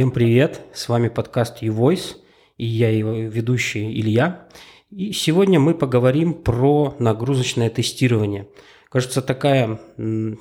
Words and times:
Всем 0.00 0.12
привет! 0.12 0.62
С 0.72 0.88
вами 0.88 1.08
подкаст 1.08 1.60
e-voice 1.60 2.16
и 2.56 2.64
я 2.64 2.88
его 2.88 3.12
ведущий 3.12 3.92
Илья. 4.00 4.48
И 4.90 5.12
сегодня 5.12 5.60
мы 5.60 5.74
поговорим 5.74 6.32
про 6.32 6.96
нагрузочное 6.98 7.68
тестирование. 7.68 8.48
Кажется, 8.88 9.20
такая, 9.20 9.78
на 9.98 10.38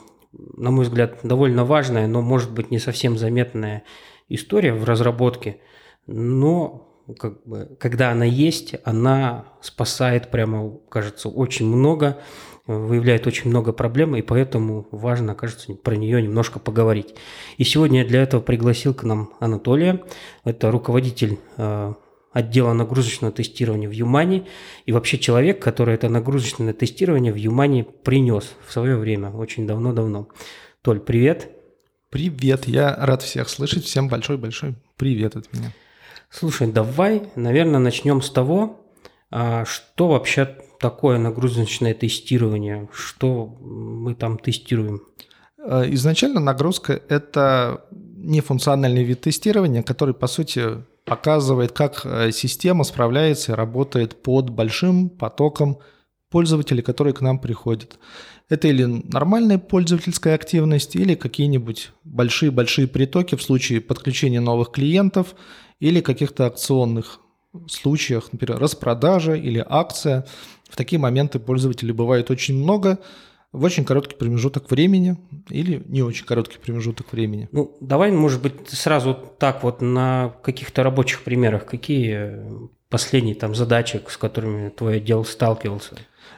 мой 0.72 0.86
взгляд, 0.86 1.18
довольно 1.24 1.66
важная, 1.66 2.08
но, 2.08 2.22
может 2.22 2.54
быть, 2.54 2.72
не 2.72 2.80
совсем 2.80 3.18
заметная 3.18 3.84
история 4.30 4.72
в 4.72 4.86
разработке. 4.86 5.60
Но 6.08 7.04
как 7.20 7.46
бы, 7.46 7.76
когда 7.82 8.12
она 8.12 8.24
есть, 8.24 8.76
она 8.86 9.44
спасает 9.60 10.32
прямо, 10.32 10.72
кажется, 10.88 11.28
очень 11.28 11.66
много 11.66 12.22
выявляет 12.78 13.26
очень 13.26 13.50
много 13.50 13.74
проблем, 13.74 14.16
и 14.16 14.22
поэтому 14.22 14.88
важно, 14.92 15.34
кажется, 15.34 15.74
про 15.74 15.96
нее 15.96 16.22
немножко 16.22 16.60
поговорить. 16.60 17.16
И 17.58 17.64
сегодня 17.64 18.02
я 18.02 18.08
для 18.08 18.22
этого 18.22 18.42
пригласил 18.42 18.94
к 18.94 19.04
нам 19.04 19.34
Анатолия. 19.40 20.02
Это 20.44 20.70
руководитель 20.70 21.40
э, 21.58 21.94
отдела 22.32 22.74
нагрузочного 22.74 23.34
тестирования 23.34 23.90
в 23.90 23.92
Юмане 23.92 24.46
и 24.86 24.92
вообще 24.92 25.18
человек, 25.18 25.62
который 25.62 25.96
это 25.96 26.10
нагрузочное 26.10 26.74
тестирование 26.74 27.34
в 27.34 27.38
Юмане 27.38 27.84
принес 27.84 28.54
в 28.68 28.72
свое 28.72 28.98
время, 28.98 29.32
очень 29.32 29.66
давно-давно. 29.66 30.30
Толь, 30.82 31.00
привет. 31.00 31.50
Привет, 32.12 32.68
я 32.68 32.96
рад 32.96 33.22
всех 33.22 33.50
слышать. 33.50 33.84
Всем 33.84 34.08
большой-большой 34.08 34.76
привет 34.96 35.36
от 35.36 35.52
меня. 35.54 35.74
Слушай, 36.30 36.72
давай, 36.72 37.24
наверное, 37.36 37.80
начнем 37.80 38.22
с 38.22 38.30
того, 38.30 38.86
а, 39.32 39.66
что 39.66 40.08
вообще 40.08 40.58
такое 40.80 41.18
нагрузочное 41.18 41.94
тестирование? 41.94 42.90
Что 42.94 43.46
мы 43.62 44.16
там 44.16 44.38
тестируем? 44.38 45.02
Э, 45.58 45.86
изначально 45.94 46.40
нагрузка– 46.40 47.02
это 47.10 47.86
нефункциональный 47.92 49.04
вид 49.04 49.22
тестирования, 49.22 49.84
который, 49.84 50.14
по 50.14 50.28
сути, 50.28 50.84
показывает, 51.06 51.72
как 51.72 52.02
э, 52.06 52.32
система 52.32 52.84
справляется 52.84 53.52
и 53.52 53.56
работает 53.56 54.22
под 54.22 54.50
большим 54.50 55.10
потоком 55.10 55.80
пользователей, 56.30 56.84
которые 56.84 57.14
к 57.14 57.22
нам 57.22 57.40
приходят. 57.40 57.98
Это 58.50 58.68
или 58.68 58.84
нормальная 58.84 59.58
пользовательская 59.58 60.36
активность, 60.36 60.96
или 60.96 61.16
какие-нибудь 61.16 61.92
большие-большие 62.04 62.88
притоки 62.88 63.36
в 63.36 63.44
случае 63.44 63.82
подключения 63.82 64.40
новых 64.40 64.72
клиентов, 64.72 65.36
или 65.80 66.02
каких-то 66.02 66.46
акционных 66.46 67.20
случаях, 67.68 68.32
например, 68.32 68.60
распродажа 68.60 69.34
или 69.34 69.64
акция. 69.68 70.26
В 70.70 70.76
такие 70.76 71.00
моменты 71.00 71.40
пользователей 71.40 71.92
бывает 71.92 72.30
очень 72.32 72.58
много 72.58 73.00
в 73.52 73.64
очень 73.64 73.84
короткий 73.84 74.16
промежуток 74.16 74.70
времени 74.70 75.18
или 75.50 75.84
не 75.88 76.04
очень 76.04 76.26
короткий 76.26 76.60
промежуток 76.60 77.12
времени. 77.12 77.50
Ну, 77.52 77.76
давай, 77.82 78.12
может 78.12 78.42
быть, 78.42 78.70
сразу 78.70 79.18
так 79.40 79.64
вот 79.64 79.82
на 79.82 80.36
каких-то 80.44 80.84
рабочих 80.84 81.24
примерах, 81.24 81.66
какие 81.66 82.70
последние 82.90 83.36
там 83.36 83.56
задачи, 83.56 84.02
с 84.08 84.18
которыми 84.18 84.70
твой 84.70 84.98
отдел 84.98 85.26
сталкивался? 85.26 85.96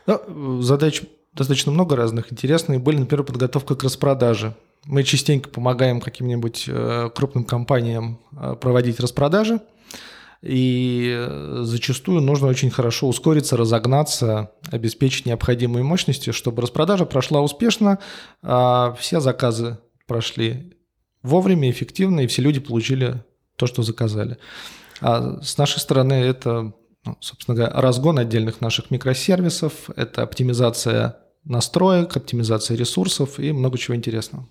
Ну, 0.08 0.62
задач 0.62 1.02
достаточно 1.34 1.72
много 1.72 1.96
разных. 1.96 2.32
Интересные 2.32 2.80
были, 2.80 2.98
например, 2.98 3.26
подготовка 3.26 3.76
к 3.76 3.84
распродаже. 3.84 4.56
Мы 4.86 5.04
частенько 5.04 5.50
помогаем 5.50 6.02
каким-нибудь 6.02 6.66
э, 6.68 7.10
крупным 7.14 7.44
компаниям 7.44 8.20
э, 8.36 8.56
проводить 8.60 9.00
распродажи. 9.00 9.60
И 10.42 11.14
э, 11.16 11.60
зачастую 11.64 12.22
нужно 12.22 12.48
очень 12.48 12.72
хорошо 12.72 13.08
ускориться, 13.08 13.58
разогнаться, 13.58 14.52
обеспечить 14.72 15.28
необходимые 15.28 15.84
мощности, 15.84 16.32
чтобы 16.32 16.64
распродажа 16.64 17.06
прошла 17.06 17.42
успешно, 17.42 18.00
а 18.42 18.94
все 19.00 19.20
заказы 19.20 19.78
прошли 20.08 20.74
вовремя, 21.22 21.70
эффективно, 21.70 22.22
и 22.22 22.28
все 22.28 22.42
люди 22.42 22.60
получили 22.60 23.24
то, 23.56 23.68
что 23.68 23.84
заказали. 23.84 24.38
А 25.00 25.40
с 25.42 25.58
нашей 25.60 25.80
стороны 25.80 26.14
это, 26.14 26.74
ну, 27.06 27.18
собственно 27.20 27.56
говоря, 27.56 27.74
разгон 27.80 28.18
отдельных 28.18 28.62
наших 28.62 28.90
микросервисов, 28.90 29.92
это 29.96 30.24
оптимизация 30.24 31.18
настроек, 31.44 32.18
оптимизация 32.18 32.78
ресурсов 32.78 33.40
и 33.40 33.52
много 33.52 33.78
чего 33.78 33.96
интересного. 33.96 34.48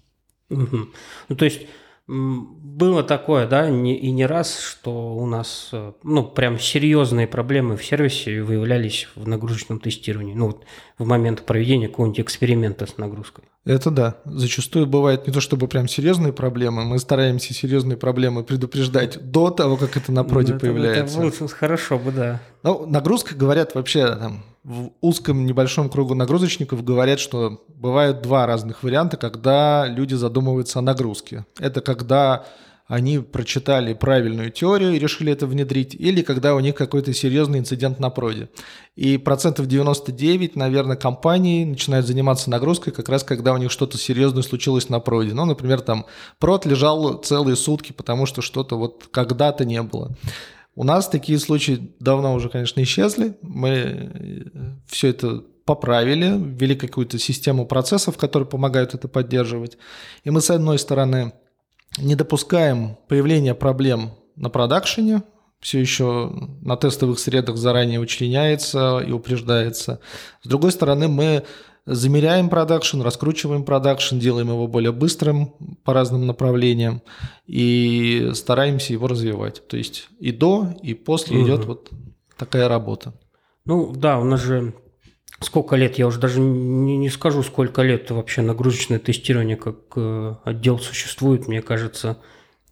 Угу. 0.50 0.88
Ну, 1.28 1.36
то 1.36 1.44
есть 1.44 1.62
было 2.10 3.04
такое, 3.04 3.46
да, 3.46 3.70
не, 3.70 3.96
и 3.96 4.10
не 4.10 4.26
раз, 4.26 4.58
что 4.58 5.14
у 5.14 5.26
нас, 5.26 5.68
э, 5.72 5.92
ну, 6.02 6.24
прям 6.24 6.58
серьезные 6.58 7.28
проблемы 7.28 7.76
в 7.76 7.84
сервисе 7.84 8.42
выявлялись 8.42 9.08
в 9.14 9.28
нагрузочном 9.28 9.78
тестировании, 9.78 10.34
ну, 10.34 10.48
вот 10.48 10.64
в 10.98 11.06
момент 11.06 11.46
проведения 11.46 11.88
какого-нибудь 11.88 12.20
эксперимента 12.20 12.86
с 12.86 12.98
нагрузкой. 12.98 13.44
Это 13.66 13.90
да. 13.90 14.16
Зачастую 14.24 14.86
бывает 14.86 15.26
не 15.26 15.32
то 15.32 15.40
чтобы 15.40 15.68
прям 15.68 15.86
серьезные 15.86 16.32
проблемы, 16.32 16.84
мы 16.84 16.98
стараемся 16.98 17.52
серьезные 17.52 17.98
проблемы 17.98 18.42
предупреждать 18.42 19.30
до 19.30 19.50
того, 19.50 19.76
как 19.76 19.96
это 19.96 20.12
на 20.12 20.24
проде 20.24 20.54
ну, 20.54 20.60
появляется. 20.60 21.20
Это, 21.22 21.44
это 21.44 21.48
хорошо 21.48 21.98
бы, 21.98 22.10
да. 22.10 22.40
Ну, 22.62 22.86
нагрузка, 22.86 23.34
говорят, 23.34 23.74
вообще 23.74 24.16
там, 24.16 24.44
в 24.64 24.92
узком 25.02 25.44
небольшом 25.44 25.90
кругу 25.90 26.14
нагрузочников 26.14 26.84
говорят, 26.84 27.20
что 27.20 27.62
бывают 27.68 28.22
два 28.22 28.46
разных 28.46 28.82
варианта, 28.82 29.18
когда 29.18 29.86
люди 29.86 30.14
задумываются 30.14 30.78
о 30.78 30.82
нагрузке. 30.82 31.44
Это 31.58 31.82
когда 31.82 32.46
они 32.90 33.20
прочитали 33.20 33.94
правильную 33.94 34.50
теорию 34.50 34.94
и 34.94 34.98
решили 34.98 35.32
это 35.32 35.46
внедрить, 35.46 35.94
или 35.94 36.22
когда 36.22 36.56
у 36.56 36.60
них 36.60 36.74
какой-то 36.74 37.14
серьезный 37.14 37.60
инцидент 37.60 38.00
на 38.00 38.10
проде. 38.10 38.48
И 38.96 39.16
процентов 39.16 39.68
99, 39.68 40.56
наверное, 40.56 40.96
компаний 40.96 41.64
начинают 41.64 42.04
заниматься 42.04 42.50
нагрузкой 42.50 42.92
как 42.92 43.08
раз 43.08 43.22
когда 43.22 43.52
у 43.52 43.58
них 43.58 43.70
что-то 43.70 43.96
серьезное 43.96 44.42
случилось 44.42 44.88
на 44.88 44.98
проде. 44.98 45.34
Ну, 45.34 45.44
например, 45.44 45.82
там 45.82 46.04
прод 46.40 46.66
лежал 46.66 47.18
целые 47.18 47.54
сутки, 47.54 47.92
потому 47.92 48.26
что 48.26 48.42
что-то 48.42 48.76
вот 48.76 49.06
когда-то 49.12 49.64
не 49.64 49.80
было. 49.82 50.16
У 50.74 50.82
нас 50.82 51.08
такие 51.08 51.38
случаи 51.38 51.92
давно 52.00 52.34
уже, 52.34 52.48
конечно, 52.48 52.82
исчезли. 52.82 53.36
Мы 53.40 53.68
э, 53.68 54.42
все 54.88 55.10
это 55.10 55.44
поправили, 55.64 56.32
ввели 56.36 56.74
какую-то 56.74 57.20
систему 57.20 57.66
процессов, 57.66 58.18
которые 58.18 58.48
помогают 58.48 58.94
это 58.94 59.06
поддерживать. 59.06 59.78
И 60.24 60.30
мы, 60.30 60.40
с 60.40 60.50
одной 60.50 60.80
стороны, 60.80 61.34
не 61.98 62.14
допускаем 62.14 62.96
появления 63.08 63.54
проблем 63.54 64.12
на 64.36 64.50
продакшене, 64.50 65.22
все 65.60 65.78
еще 65.78 66.32
на 66.62 66.76
тестовых 66.76 67.18
средах 67.18 67.56
заранее 67.56 68.00
учленяется 68.00 69.00
и 69.06 69.12
упреждается. 69.12 70.00
С 70.42 70.48
другой 70.48 70.72
стороны, 70.72 71.08
мы 71.08 71.44
замеряем 71.86 72.48
продакшн, 72.48 73.02
раскручиваем 73.02 73.64
продакшн, 73.64 74.18
делаем 74.18 74.48
его 74.48 74.66
более 74.66 74.92
быстрым 74.92 75.54
по 75.84 75.92
разным 75.92 76.26
направлениям 76.26 77.02
и 77.46 78.30
стараемся 78.34 78.92
его 78.92 79.06
развивать. 79.06 79.66
То 79.68 79.76
есть 79.76 80.08
и 80.18 80.32
до, 80.32 80.74
и 80.82 80.94
после 80.94 81.38
угу. 81.38 81.46
идет 81.46 81.64
вот 81.64 81.90
такая 82.36 82.68
работа. 82.68 83.12
Ну 83.64 83.92
да, 83.92 84.18
у 84.18 84.24
нас 84.24 84.40
же 84.40 84.74
сколько 85.40 85.76
лет, 85.76 85.98
я 85.98 86.06
уже 86.06 86.20
даже 86.20 86.40
не, 86.40 86.96
не 86.96 87.10
скажу, 87.10 87.42
сколько 87.42 87.82
лет 87.82 88.10
вообще 88.10 88.42
нагрузочное 88.42 88.98
тестирование 88.98 89.56
как 89.56 89.76
э, 89.96 90.34
отдел 90.44 90.78
существует, 90.78 91.48
мне 91.48 91.62
кажется, 91.62 92.18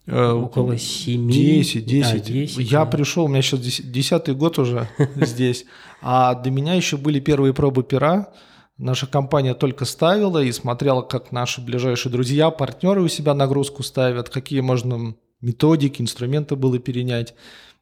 э, 0.06 0.30
около 0.30 0.78
семи. 0.78 1.32
Десять, 1.32 1.86
десять. 1.86 2.26
Да, 2.26 2.32
10 2.32 2.58
я 2.58 2.84
да. 2.84 2.86
пришел, 2.86 3.24
у 3.24 3.28
меня 3.28 3.42
сейчас 3.42 3.60
десятый 3.60 4.34
год 4.34 4.58
уже 4.58 4.88
здесь, 5.16 5.64
а 6.00 6.34
до 6.34 6.50
меня 6.50 6.74
еще 6.74 6.96
были 6.96 7.20
первые 7.20 7.54
пробы 7.54 7.82
пера, 7.82 8.32
Наша 8.78 9.08
компания 9.08 9.54
только 9.54 9.84
ставила 9.84 10.40
и 10.40 10.52
смотрела, 10.52 11.02
как 11.02 11.32
наши 11.32 11.60
ближайшие 11.60 12.12
друзья, 12.12 12.50
партнеры 12.50 13.02
у 13.02 13.08
себя 13.08 13.34
нагрузку 13.34 13.82
ставят, 13.82 14.28
какие 14.28 14.60
можно 14.60 15.16
методики, 15.40 16.00
инструменты 16.00 16.54
было 16.54 16.78
перенять. 16.78 17.34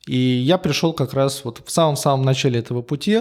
И 0.07 0.17
я 0.17 0.57
пришел 0.57 0.95
как 0.95 1.13
раз 1.13 1.45
вот 1.45 1.63
в 1.65 1.71
самом-самом 1.71 2.25
начале 2.25 2.61
этого 2.61 2.81
пути, 2.81 3.21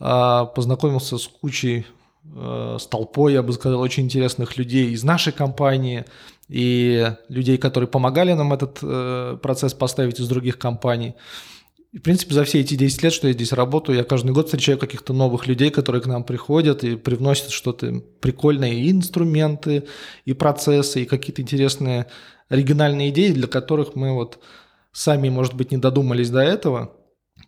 познакомился 0.00 1.18
с 1.18 1.26
кучей, 1.26 1.86
э, 2.24 2.76
с 2.80 2.86
толпой, 2.86 3.34
я 3.34 3.42
бы 3.42 3.52
сказал, 3.52 3.80
очень 3.80 4.04
интересных 4.04 4.56
людей 4.56 4.90
из 4.90 5.04
нашей 5.04 5.32
компании 5.32 6.04
и 6.48 7.12
людей, 7.28 7.58
которые 7.58 7.88
помогали 7.88 8.32
нам 8.32 8.52
этот 8.52 8.78
э, 8.82 9.38
процесс 9.42 9.74
поставить 9.74 10.18
из 10.18 10.26
других 10.26 10.58
компаний. 10.58 11.14
И, 11.92 11.98
в 11.98 12.02
принципе, 12.02 12.34
за 12.34 12.44
все 12.44 12.60
эти 12.60 12.76
10 12.76 13.02
лет, 13.02 13.12
что 13.12 13.26
я 13.26 13.34
здесь 13.34 13.52
работаю, 13.52 13.98
я 13.98 14.04
каждый 14.04 14.32
год 14.32 14.46
встречаю 14.46 14.78
каких-то 14.78 15.12
новых 15.12 15.46
людей, 15.46 15.70
которые 15.70 16.00
к 16.00 16.06
нам 16.06 16.24
приходят 16.24 16.84
и 16.84 16.96
привносят 16.96 17.50
что-то 17.50 18.02
прикольное, 18.20 18.70
и 18.70 18.90
инструменты, 18.90 19.84
и 20.24 20.32
процессы, 20.32 21.02
и 21.02 21.06
какие-то 21.06 21.42
интересные 21.42 22.06
оригинальные 22.48 23.10
идеи, 23.10 23.32
для 23.32 23.48
которых 23.48 23.96
мы 23.96 24.12
вот 24.12 24.38
сами, 24.92 25.28
может 25.28 25.54
быть, 25.54 25.72
не 25.72 25.78
додумались 25.78 26.30
до 26.30 26.40
этого. 26.40 26.92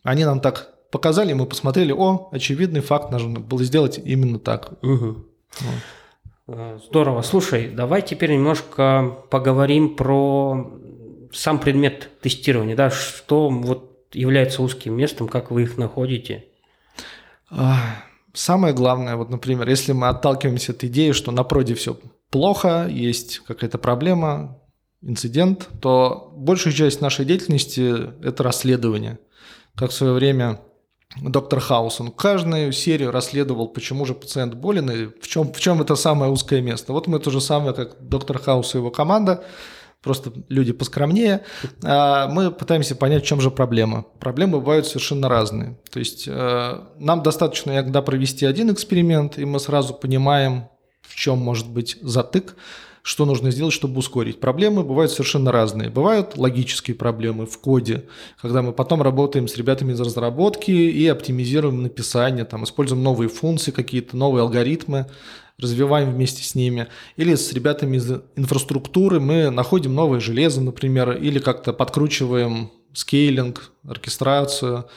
Они 0.03 0.25
нам 0.25 0.41
так 0.41 0.72
показали, 0.93 1.33
мы 1.33 1.47
посмотрели, 1.47 1.91
о, 1.91 2.29
очевидный 2.31 2.81
факт, 2.81 3.11
нужно 3.11 3.41
было 3.41 3.65
сделать 3.65 3.99
именно 4.05 4.39
так. 4.39 4.75
Угу. 4.83 5.17
Вот. 6.47 6.83
Здорово. 6.89 7.23
Слушай, 7.23 7.71
давай 7.71 8.03
теперь 8.03 8.33
немножко 8.33 9.17
поговорим 9.31 9.97
про 9.97 10.71
сам 11.33 11.59
предмет 11.59 12.11
тестирования, 12.21 12.77
да, 12.77 12.91
что 12.91 13.49
вот 13.49 14.09
является 14.13 14.63
узким 14.63 14.95
местом, 14.95 15.29
как 15.29 15.51
вы 15.51 15.63
их 15.63 15.79
находите? 15.79 16.45
Самое 18.35 18.75
главное, 18.75 19.17
вот, 19.17 19.31
например, 19.31 19.69
если 19.69 19.93
мы 19.93 20.09
отталкиваемся 20.09 20.73
от 20.73 20.85
идеи, 20.85 21.13
что 21.13 21.33
на 21.33 21.43
проде 21.45 21.75
все 21.75 21.97
плохо, 22.31 22.87
есть 22.91 23.39
какая-то 23.41 23.79
проблема, 23.79 24.59
инцидент, 25.01 25.69
то 25.81 26.33
большую 26.37 26.75
часть 26.75 27.01
нашей 27.01 27.25
деятельности– 27.25 27.95
это 28.23 28.43
расследование. 28.43 29.19
Как 29.75 29.91
в 29.91 29.95
свое 29.95 30.13
время 30.13 30.61
доктор 31.21 31.61
Хаус, 31.61 32.01
он 32.01 32.11
каждую 32.11 32.73
серию 32.73 33.11
расследовал, 33.11 33.69
почему 33.69 34.05
же 34.05 34.15
пациент 34.15 34.55
болен 34.55 34.91
и 34.91 35.07
в 35.21 35.29
чем, 35.29 35.53
в 35.53 35.61
чем 35.61 35.81
это 35.83 35.95
самое 35.97 36.31
узкое 36.31 36.61
место. 36.61 36.93
Вот 36.93 37.07
мы 37.07 37.19
то 37.19 37.31
же 37.31 37.41
самое, 37.41 37.75
как 37.75 37.97
доктор 38.01 38.39
Хаус 38.39 38.75
и 38.75 38.79
его 38.79 38.91
команда, 38.91 39.45
просто 40.03 40.33
люди 40.49 40.73
поскромнее, 40.73 41.45
а 41.83 42.29
мы 42.29 42.51
пытаемся 42.51 42.97
понять, 42.97 43.25
в 43.25 43.27
чем 43.27 43.41
же 43.41 43.51
проблема. 43.51 44.05
Проблемы 44.19 44.59
бывают 44.59 44.87
совершенно 44.87 45.29
разные. 45.29 45.79
То 45.91 45.99
есть 45.99 46.25
э, 46.27 46.81
нам 46.99 47.23
достаточно 47.23 47.73
иногда 47.73 48.03
провести 48.03 48.45
один 48.45 48.73
эксперимент, 48.73 49.39
и 49.39 49.45
мы 49.45 49.61
сразу 49.61 49.95
понимаем, 49.95 50.69
в 51.03 51.15
чем 51.15 51.39
может 51.39 51.69
быть 51.69 51.99
затык, 52.03 52.57
что 53.03 53.25
нужно 53.27 53.51
сделать, 53.51 53.75
чтобы 53.75 53.99
ускорить. 53.99 54.39
Проблемы 54.39 54.85
бывают 54.85 55.11
совершенно 55.11 55.51
разные. 55.51 55.91
Бывают 55.91 56.37
логические 56.37 56.95
проблемы 56.95 57.47
в 57.47 57.59
коде, 57.59 58.05
когда 58.41 58.63
мы 58.63 58.73
потом 58.73 59.03
работаем 59.03 59.49
с 59.49 59.57
ребятами 59.57 59.93
из 59.93 60.01
разработки 60.01 60.71
и 60.71 61.07
оптимизируем 61.09 61.83
написание, 61.83 62.45
там, 62.45 62.63
используем 62.65 63.03
новые 63.03 63.29
функции, 63.29 63.73
какие-то 63.73 64.17
новые 64.17 64.43
алгоритмы, 64.43 65.07
развиваем 65.59 66.13
вместе 66.13 66.45
с 66.45 66.55
ними. 66.55 66.87
Или 67.17 67.35
с 67.35 67.53
ребятами 67.53 67.97
из 67.97 68.11
инфраструктуры 68.37 69.19
мы 69.19 69.51
находим 69.51 69.95
новое 69.95 70.21
железо, 70.21 70.61
например, 70.61 71.13
или 71.13 71.41
как-то 71.41 71.73
подкручиваем 71.73 72.71
скейлинг, 72.93 73.73
оркестрацию– 73.85 74.87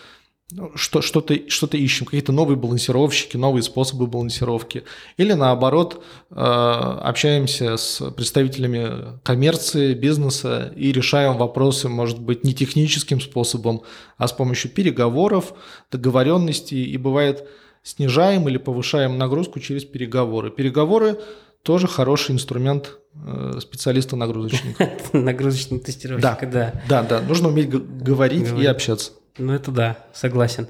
что, 0.76 1.02
что-то, 1.02 1.50
что-то 1.50 1.76
ищем, 1.76 2.06
какие-то 2.06 2.32
новые 2.32 2.56
балансировщики, 2.56 3.36
новые 3.36 3.64
способы 3.64 4.06
балансировки. 4.06 4.84
Или 5.18 5.34
наоборот, 5.34 6.04
э, 6.30 6.36
общаемся 6.36 7.78
с 7.78 8.12
представителями 8.12 9.20
коммерции, 9.24 9.96
бизнеса 9.96 10.72
и 10.76 10.92
решаем 10.92 11.38
вопросы, 11.38 11.90
может 11.90 12.20
быть, 12.20 12.44
не 12.44 12.54
техническим 12.54 13.20
способом, 13.20 13.82
а 14.18 14.28
с 14.28 14.34
помощью 14.34 14.70
переговоров, 14.70 15.54
договоренностей. 15.92 16.86
И 16.86 16.98
бывает, 16.98 17.48
снижаем 17.82 18.48
или 18.48 18.58
повышаем 18.58 19.18
нагрузку 19.18 19.60
через 19.60 19.84
переговоры. 19.84 20.52
Переговоры 20.52 21.18
тоже 21.64 21.88
хороший 21.88 22.34
инструмент 22.34 23.00
э, 23.16 23.58
специалиста-нагрузочника. 23.60 24.92
Нагрузочный 25.14 25.80
тестировщик, 25.80 26.50
да. 26.52 26.84
Да, 26.88 27.02
да, 27.02 27.22
нужно 27.22 27.48
уметь 27.48 27.70
говорить 27.70 28.48
и 28.60 28.66
общаться. 28.68 29.14
Ну, 29.38 29.54
это 29.54 29.72
да, 29.72 29.98
согласен. 30.14 30.68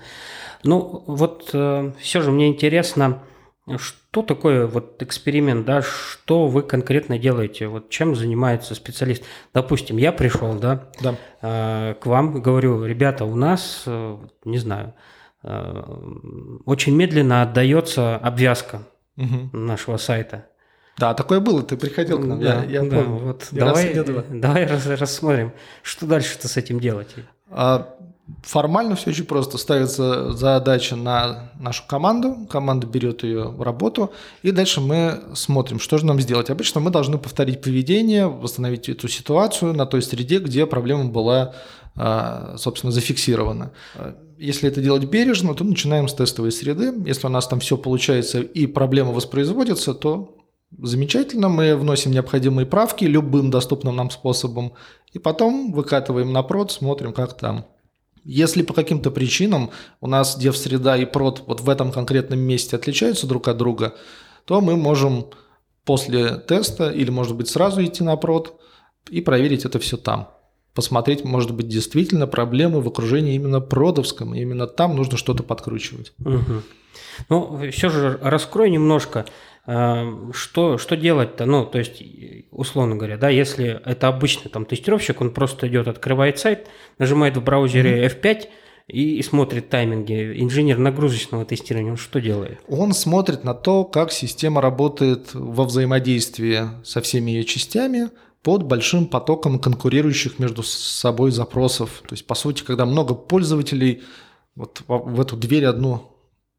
Ну, 0.63 1.03
вот 1.05 1.51
э, 1.53 1.91
все 1.99 2.21
же 2.21 2.31
мне 2.31 2.47
интересно, 2.47 3.21
что 3.77 4.21
такое 4.21 4.67
вот 4.67 5.01
эксперимент, 5.01 5.65
да, 5.65 5.81
что 5.81 6.47
вы 6.47 6.61
конкретно 6.61 7.17
делаете, 7.17 7.67
вот 7.67 7.89
чем 7.89 8.15
занимается 8.15 8.75
специалист? 8.75 9.23
Допустим, 9.53 9.97
я 9.97 10.11
пришел, 10.11 10.53
да, 10.53 10.89
да. 11.01 11.15
Э, 11.41 11.95
к 11.99 12.05
вам, 12.05 12.41
говорю, 12.41 12.85
ребята, 12.85 13.25
у 13.25 13.35
нас, 13.35 13.83
э, 13.85 14.17
не 14.43 14.57
знаю, 14.57 14.93
э, 15.43 15.83
очень 16.65 16.95
медленно 16.95 17.41
отдается 17.41 18.17
обвязка 18.17 18.81
угу. 19.17 19.55
нашего 19.55 19.97
сайта. 19.97 20.47
Да, 20.97 21.13
такое 21.13 21.39
было, 21.39 21.61
ты 21.61 21.75
приходил 21.75 22.19
к 22.19 22.25
нам, 22.25 22.39
да, 22.39 22.63
я, 22.63 22.81
я 22.81 22.89
да, 22.89 22.97
помню. 22.97 23.17
Вот 23.17 23.49
я 23.51 23.65
давай, 23.65 23.93
давай 24.29 24.65
рассмотрим, 24.95 25.51
что 25.81 26.05
дальше-то 26.05 26.47
с 26.47 26.55
этим 26.55 26.79
делать. 26.79 27.13
А, 27.49 27.95
Формально 28.41 28.95
все 28.95 29.11
очень 29.11 29.25
просто. 29.25 29.59
Ставится 29.59 30.31
задача 30.31 30.95
на 30.95 31.51
нашу 31.59 31.83
команду, 31.87 32.47
команда 32.49 32.87
берет 32.87 33.23
ее 33.23 33.49
в 33.49 33.61
работу, 33.61 34.11
и 34.41 34.49
дальше 34.49 34.81
мы 34.81 35.21
смотрим, 35.35 35.79
что 35.79 35.99
же 35.99 36.07
нам 36.07 36.19
сделать. 36.19 36.49
Обычно 36.49 36.81
мы 36.81 36.89
должны 36.89 37.19
повторить 37.19 37.61
поведение, 37.61 38.25
восстановить 38.25 38.89
эту 38.89 39.07
ситуацию 39.07 39.73
на 39.73 39.85
той 39.85 40.01
среде, 40.01 40.39
где 40.39 40.65
проблема 40.65 41.05
была, 41.05 41.53
а, 41.95 42.55
собственно, 42.57 42.91
зафиксирована. 42.91 43.73
Если 44.39 44.69
это 44.69 44.81
делать 44.81 45.05
бережно, 45.05 45.53
то 45.53 45.63
начинаем 45.63 46.07
с 46.07 46.13
тестовой 46.15 46.51
среды. 46.51 46.93
Если 47.05 47.27
у 47.27 47.29
нас 47.29 47.47
там 47.47 47.59
все 47.59 47.77
получается 47.77 48.41
и 48.41 48.65
проблема 48.65 49.11
воспроизводится, 49.11 49.93
то 49.93 50.35
замечательно, 50.75 51.47
мы 51.47 51.75
вносим 51.75 52.09
необходимые 52.09 52.65
правки 52.65 53.05
любым 53.05 53.51
доступным 53.51 53.95
нам 53.95 54.09
способом, 54.09 54.73
и 55.13 55.19
потом 55.19 55.71
выкатываем 55.71 56.33
на 56.33 56.41
прод, 56.41 56.71
смотрим, 56.71 57.13
как 57.13 57.37
там 57.37 57.65
если 58.25 58.63
по 58.63 58.73
каким-то 58.73 59.11
причинам 59.11 59.69
у 60.01 60.07
нас 60.07 60.35
дев-среда 60.37 60.97
и 60.97 61.05
прод 61.05 61.43
вот 61.45 61.61
в 61.61 61.69
этом 61.69 61.91
конкретном 61.91 62.39
месте 62.39 62.75
отличаются 62.75 63.27
друг 63.27 63.47
от 63.47 63.57
друга, 63.57 63.95
то 64.45 64.59
мы 64.61 64.75
можем 64.75 65.27
после 65.85 66.37
теста 66.37 66.89
или, 66.89 67.11
может 67.11 67.35
быть, 67.35 67.47
сразу 67.47 67.83
идти 67.83 68.03
на 68.03 68.17
прод 68.17 68.59
и 69.09 69.21
проверить 69.21 69.63
это 69.63 69.79
все 69.79 69.95
там. 69.95 70.34
Посмотреть, 70.75 71.23
может 71.23 71.55
быть, 71.55 71.67
действительно 71.67 72.27
проблемы 72.27 72.81
в 72.81 72.87
окружении 72.87 73.33
именно 73.33 73.61
продовском, 73.61 74.35
именно 74.35 74.67
там 74.67 74.95
нужно 74.95 75.17
что-то 75.17 75.41
подкручивать. 75.41 76.13
Угу. 76.19 76.61
Ну, 77.29 77.71
все 77.71 77.89
же 77.89 78.19
раскрой 78.21 78.69
немножко, 78.69 79.25
Эм, 79.67 80.31
что, 80.33 80.77
что 80.77 80.95
делать-то? 80.95 81.45
Ну, 81.45 81.65
то 81.65 81.79
есть, 81.79 82.01
условно 82.51 82.95
говоря, 82.95 83.17
да, 83.17 83.29
если 83.29 83.81
это 83.83 84.07
обычный 84.07 84.49
там 84.49 84.65
тестировщик, 84.65 85.21
он 85.21 85.31
просто 85.31 85.67
идет, 85.67 85.87
открывает 85.87 86.37
сайт, 86.37 86.67
нажимает 86.99 87.35
в 87.35 87.43
браузере 87.43 88.05
F5 88.05 88.47
и, 88.87 89.17
и 89.17 89.23
смотрит 89.23 89.69
тайминги. 89.69 90.39
Инженер 90.39 90.77
нагрузочного 90.77 91.45
тестирования, 91.45 91.91
он 91.91 91.97
что 91.97 92.21
делает? 92.21 92.59
Он 92.67 92.93
смотрит 92.93 93.43
на 93.43 93.55
то, 93.55 93.85
как 93.85 94.11
система 94.11 94.61
работает 94.61 95.33
во 95.33 95.65
взаимодействии 95.65 96.59
со 96.83 97.01
всеми 97.01 97.31
ее 97.31 97.43
частями, 97.43 98.09
под 98.45 98.61
большим 98.61 99.07
потоком 99.07 99.57
конкурирующих 99.57 100.37
между 100.37 100.61
собой 100.61 101.31
запросов. 101.31 102.03
То 102.07 102.13
есть, 102.13 102.27
по 102.27 102.35
сути, 102.35 102.61
когда 102.61 102.85
много 102.85 103.15
пользователей 103.15 104.03
вот 104.55 104.83
в 104.87 105.19
эту 105.19 105.35
дверь 105.35 105.65
одну 105.65 106.11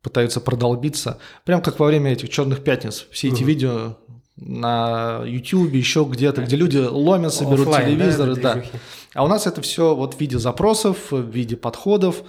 пытаются 0.03 0.41
продолбиться. 0.41 1.19
Прям 1.45 1.63
как 1.63 1.79
во 1.79 1.87
время 1.87 2.13
этих 2.13 2.29
черных 2.29 2.65
пятниц. 2.65 3.07
Все 3.13 3.29
эти 3.29 3.43
угу. 3.43 3.45
видео 3.45 3.97
на 4.35 5.23
YouTube, 5.25 5.73
еще 5.75 6.05
где-то, 6.11 6.43
где 6.43 6.57
люди 6.57 6.79
ломятся, 6.79 7.45
берут 7.45 7.73
телевизоры. 7.73 8.35
Да, 8.35 8.55
да. 8.55 8.65
А 9.15 9.25
у 9.25 9.29
нас 9.29 9.47
это 9.47 9.63
все 9.63 9.95
вот 9.95 10.15
в 10.15 10.21
виде 10.21 10.41
запросов, 10.41 11.13
в 11.13 11.31
виде 11.31 11.57
подходов 11.57 12.25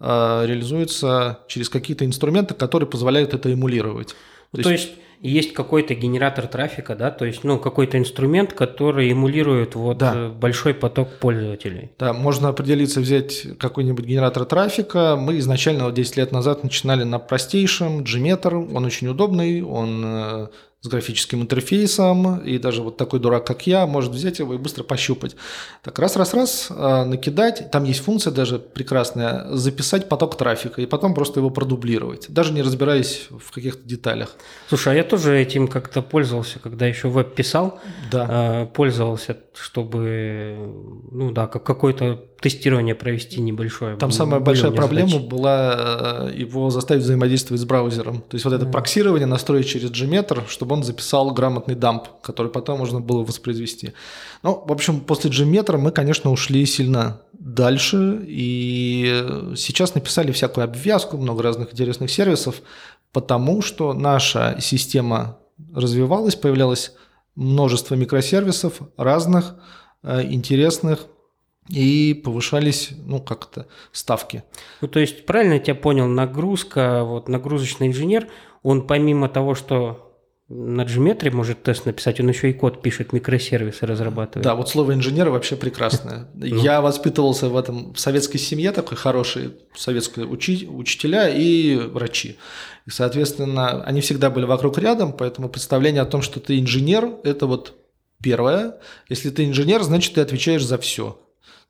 э, 0.00 0.42
реализуется 0.46 1.38
через 1.46 1.68
какие-то 1.68 2.04
инструменты, 2.04 2.54
которые 2.54 2.88
позволяют 2.88 3.34
это 3.34 3.52
эмулировать. 3.52 4.16
То, 4.52 4.62
то 4.62 4.70
есть, 4.70 4.86
есть 4.86 4.98
есть 5.20 5.52
какой-то 5.52 5.94
генератор 5.94 6.46
трафика, 6.46 6.94
да, 6.94 7.10
то 7.10 7.24
есть, 7.24 7.44
ну, 7.44 7.58
какой-то 7.58 7.98
инструмент, 7.98 8.52
который 8.52 9.10
эмулирует 9.10 9.74
вот 9.74 9.98
да. 9.98 10.12
Э, 10.14 10.28
большой 10.28 10.74
поток 10.74 11.18
пользователей. 11.18 11.90
Да, 11.98 12.12
можно 12.12 12.48
определиться, 12.48 13.00
взять 13.00 13.58
какой-нибудь 13.58 14.04
генератор 14.04 14.44
трафика. 14.44 15.16
Мы 15.16 15.38
изначально 15.38 15.84
вот 15.84 15.94
10 15.94 16.16
лет 16.16 16.32
назад 16.32 16.62
начинали 16.64 17.04
на 17.04 17.18
простейшем, 17.18 18.00
Gmeter, 18.00 18.74
он 18.74 18.84
очень 18.84 19.08
удобный, 19.08 19.62
он 19.62 20.02
э, 20.04 20.48
с 20.86 20.88
графическим 20.88 21.42
интерфейсом, 21.42 22.38
и 22.38 22.58
даже 22.58 22.82
вот 22.82 22.96
такой 22.96 23.20
дурак, 23.20 23.46
как 23.46 23.66
я, 23.66 23.86
может 23.86 24.12
взять 24.12 24.38
его 24.38 24.54
и 24.54 24.58
быстро 24.58 24.84
пощупать. 24.84 25.36
Так 25.82 25.98
раз-раз-раз, 25.98 26.68
а, 26.70 27.04
накидать, 27.04 27.70
там 27.70 27.84
есть 27.84 28.00
функция 28.00 28.32
даже 28.32 28.58
прекрасная, 28.58 29.46
записать 29.54 30.08
поток 30.08 30.36
трафика, 30.36 30.80
и 30.80 30.86
потом 30.86 31.14
просто 31.14 31.40
его 31.40 31.50
продублировать, 31.50 32.26
даже 32.28 32.52
не 32.52 32.62
разбираясь 32.62 33.28
в 33.30 33.52
каких-то 33.52 33.86
деталях. 33.86 34.36
Слушай, 34.68 34.94
а 34.94 34.96
я 34.96 35.04
тоже 35.04 35.36
этим 35.38 35.68
как-то 35.68 36.02
пользовался, 36.02 36.58
когда 36.58 36.86
еще 36.86 37.08
веб 37.08 37.34
писал, 37.34 37.80
да. 38.10 38.26
А, 38.28 38.66
пользовался, 38.66 39.36
чтобы, 39.54 40.72
ну 41.10 41.32
да, 41.32 41.46
какое-то 41.46 42.24
тестирование 42.40 42.94
провести 42.94 43.40
небольшое. 43.40 43.96
Там 43.96 44.12
самая 44.12 44.40
большая 44.40 44.70
проблема 44.70 45.08
задач. 45.08 45.28
была 45.28 46.28
э, 46.28 46.32
его 46.36 46.70
заставить 46.70 47.02
взаимодействовать 47.02 47.60
с 47.60 47.64
браузером. 47.64 48.18
То 48.28 48.34
есть 48.34 48.44
вот 48.44 48.52
это 48.54 48.66
mm. 48.66 48.72
проксирование 48.72 49.26
настроить 49.26 49.66
через 49.66 49.90
Gmeter, 49.90 50.42
чтобы 50.48 50.74
он 50.74 50.82
записал 50.82 51.30
грамотный 51.32 51.74
дамп, 51.74 52.04
который 52.22 52.52
потом 52.52 52.78
можно 52.78 53.00
было 53.00 53.24
воспроизвести. 53.24 53.92
Ну, 54.42 54.62
в 54.66 54.72
общем, 54.72 55.00
после 55.00 55.30
Gmeter 55.30 55.78
мы, 55.78 55.92
конечно, 55.92 56.30
ушли 56.30 56.66
сильно 56.66 57.22
дальше, 57.32 58.24
и 58.26 59.52
сейчас 59.56 59.94
написали 59.94 60.32
всякую 60.32 60.64
обвязку, 60.64 61.16
много 61.16 61.42
разных 61.42 61.72
интересных 61.72 62.10
сервисов, 62.10 62.56
потому 63.12 63.62
что 63.62 63.92
наша 63.94 64.56
система 64.60 65.38
развивалась, 65.72 66.34
появлялось 66.34 66.92
множество 67.34 67.94
микросервисов 67.94 68.80
разных, 68.96 69.54
э, 70.02 70.22
интересных, 70.24 71.06
и 71.68 72.14
повышались, 72.14 72.90
ну, 73.04 73.20
как-то 73.20 73.66
ставки. 73.92 74.44
Ну, 74.80 74.88
то 74.88 75.00
есть, 75.00 75.26
правильно 75.26 75.54
я 75.54 75.58
тебя 75.58 75.74
понял, 75.74 76.06
нагрузка, 76.06 77.02
вот 77.04 77.28
нагрузочный 77.28 77.88
инженер, 77.88 78.28
он 78.62 78.86
помимо 78.86 79.28
того, 79.28 79.54
что 79.54 80.02
на 80.48 80.82
Gmetry 80.82 81.32
может 81.32 81.64
тест 81.64 81.86
написать, 81.86 82.20
он 82.20 82.28
еще 82.28 82.50
и 82.50 82.52
код 82.52 82.80
пишет, 82.80 83.12
микросервисы 83.12 83.84
разрабатывает. 83.84 84.44
Да, 84.44 84.54
вот 84.54 84.68
слово 84.68 84.94
инженер 84.94 85.30
вообще 85.30 85.56
прекрасное. 85.56 86.28
Ну. 86.34 86.46
Я 86.46 86.80
воспитывался 86.80 87.48
в 87.48 87.56
этом 87.56 87.94
в 87.94 87.98
советской 87.98 88.38
семье 88.38 88.70
такой 88.70 88.96
хорошей, 88.96 89.54
советской 89.74 90.24
учи, 90.24 90.68
учителя 90.70 91.28
и 91.28 91.74
врачи. 91.76 92.36
И, 92.86 92.90
соответственно, 92.90 93.82
они 93.82 94.00
всегда 94.00 94.30
были 94.30 94.44
вокруг 94.44 94.78
рядом, 94.78 95.12
поэтому 95.12 95.48
представление 95.48 96.02
о 96.02 96.06
том, 96.06 96.22
что 96.22 96.38
ты 96.38 96.60
инженер, 96.60 97.16
это 97.24 97.46
вот 97.46 97.74
Первое, 98.22 98.78
если 99.08 99.30
ты 99.30 99.44
инженер, 99.44 99.82
значит, 99.82 100.14
ты 100.14 100.20
отвечаешь 100.20 100.64
за 100.64 100.78
все. 100.78 101.18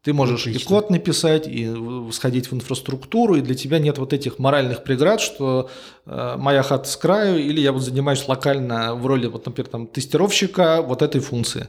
Ты 0.06 0.12
можешь 0.12 0.42
Отлично. 0.42 0.60
и 0.60 0.68
код 0.68 0.88
написать, 0.90 1.48
и 1.48 1.68
сходить 2.12 2.48
в 2.48 2.54
инфраструктуру, 2.54 3.34
и 3.34 3.40
для 3.40 3.56
тебя 3.56 3.80
нет 3.80 3.98
вот 3.98 4.12
этих 4.12 4.38
моральных 4.38 4.84
преград, 4.84 5.20
что 5.20 5.68
э, 6.06 6.36
моя 6.38 6.62
хата 6.62 6.88
с 6.88 6.96
краю, 6.96 7.40
или 7.40 7.60
я 7.60 7.72
вот 7.72 7.82
занимаюсь 7.82 8.28
локально 8.28 8.94
в 8.94 9.04
роли, 9.04 9.26
вот, 9.26 9.46
например, 9.46 9.68
там, 9.68 9.88
тестировщика 9.88 10.80
вот 10.80 11.02
этой 11.02 11.20
функции. 11.20 11.66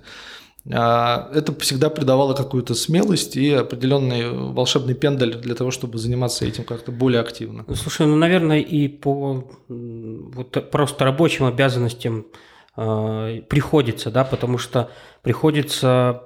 А, 0.71 1.31
это 1.33 1.51
всегда 1.61 1.89
придавало 1.89 2.35
какую-то 2.35 2.75
смелость 2.75 3.35
и 3.37 3.53
определенный 3.53 4.29
волшебный 4.29 4.93
пендаль 4.93 5.33
для 5.33 5.55
того, 5.55 5.71
чтобы 5.71 5.97
заниматься 5.97 6.45
этим 6.45 6.63
как-то 6.63 6.91
более 6.91 7.21
активно. 7.21 7.65
Слушай, 7.73 8.05
ну, 8.05 8.17
наверное, 8.17 8.59
и 8.59 8.87
по 8.87 9.49
вот 9.67 10.69
просто 10.69 11.05
рабочим 11.05 11.45
обязанностям 11.45 12.27
э, 12.75 13.41
приходится, 13.49 14.11
да, 14.11 14.23
потому 14.23 14.59
что 14.59 14.91
приходится 15.23 16.21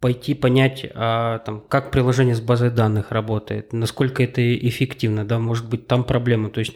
пойти 0.00 0.34
понять, 0.34 0.86
а, 0.94 1.38
там, 1.40 1.60
как 1.60 1.90
приложение 1.90 2.34
с 2.34 2.40
базой 2.40 2.70
данных 2.70 3.10
работает, 3.10 3.72
насколько 3.72 4.22
это 4.22 4.56
эффективно, 4.56 5.24
да, 5.24 5.38
может 5.38 5.68
быть, 5.68 5.86
там 5.86 6.04
проблема. 6.04 6.50
То 6.50 6.60
есть 6.60 6.74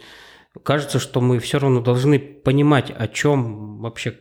кажется, 0.62 0.98
что 0.98 1.20
мы 1.20 1.38
все 1.38 1.58
равно 1.58 1.80
должны 1.80 2.18
понимать, 2.18 2.90
о 2.90 3.08
чем 3.08 3.80
вообще, 3.80 4.18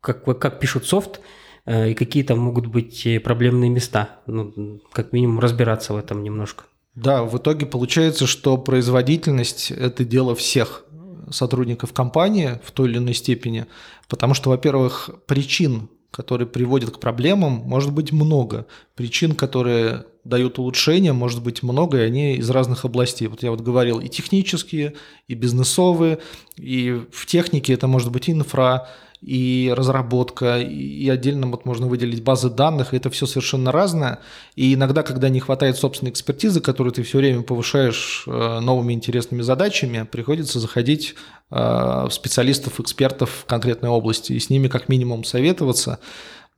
как, 0.00 0.24
как 0.24 0.60
пишут 0.60 0.86
софт, 0.86 1.20
э, 1.66 1.90
и 1.90 1.94
какие 1.94 2.22
там 2.22 2.38
могут 2.38 2.66
быть 2.66 3.06
проблемные 3.22 3.70
места. 3.70 4.20
Ну, 4.26 4.80
как 4.92 5.12
минимум 5.12 5.40
разбираться 5.40 5.94
в 5.94 5.96
этом 5.96 6.22
немножко. 6.22 6.64
Да, 6.94 7.22
в 7.22 7.38
итоге 7.38 7.64
получается, 7.64 8.26
что 8.26 8.58
производительность– 8.58 9.70
это 9.70 10.04
дело 10.04 10.34
всех 10.34 10.84
сотрудников 11.30 11.92
компании 11.92 12.58
в 12.64 12.72
той 12.72 12.88
или 12.88 12.98
иной 12.98 13.14
степени, 13.14 13.66
потому 14.08 14.34
что, 14.34 14.50
во-первых, 14.50 15.10
причин 15.26 15.90
которые 16.18 16.48
приводят 16.48 16.90
к 16.90 16.98
проблемам, 16.98 17.62
может 17.64 17.92
быть 17.92 18.10
много. 18.10 18.66
Причин, 18.96 19.36
которые 19.36 20.04
дают 20.24 20.58
улучшения, 20.58 21.12
может 21.12 21.40
быть 21.44 21.62
много, 21.62 21.98
и 21.98 22.06
они 22.06 22.34
из 22.34 22.50
разных 22.50 22.84
областей. 22.84 23.28
Вот 23.28 23.44
я 23.44 23.52
вот 23.52 23.60
говорил, 23.60 24.00
и 24.00 24.08
технические, 24.08 24.94
и 25.28 25.34
бизнесовые, 25.34 26.18
и 26.56 27.00
в 27.12 27.26
технике 27.26 27.72
это 27.72 27.86
может 27.86 28.10
быть 28.10 28.28
инфра, 28.28 28.88
и 29.20 29.72
разработка, 29.76 30.58
и 30.58 31.08
отдельно 31.08 31.46
вот 31.48 31.64
можно 31.64 31.86
выделить 31.86 32.22
базы 32.22 32.50
данных, 32.50 32.94
это 32.94 33.10
все 33.10 33.26
совершенно 33.26 33.72
разное. 33.72 34.20
И 34.54 34.74
иногда, 34.74 35.02
когда 35.02 35.28
не 35.28 35.40
хватает 35.40 35.76
собственной 35.76 36.12
экспертизы, 36.12 36.60
которую 36.60 36.92
ты 36.92 37.02
все 37.02 37.18
время 37.18 37.42
повышаешь 37.42 38.24
э, 38.26 38.60
новыми 38.60 38.92
интересными 38.92 39.42
задачами, 39.42 40.04
приходится 40.10 40.60
заходить 40.60 41.14
э, 41.50 41.56
в 41.56 42.10
специалистов, 42.10 42.80
экспертов 42.80 43.30
в 43.42 43.44
конкретной 43.46 43.90
области 43.90 44.32
и 44.32 44.38
с 44.38 44.50
ними 44.50 44.68
как 44.68 44.88
минимум 44.88 45.24
советоваться 45.24 45.98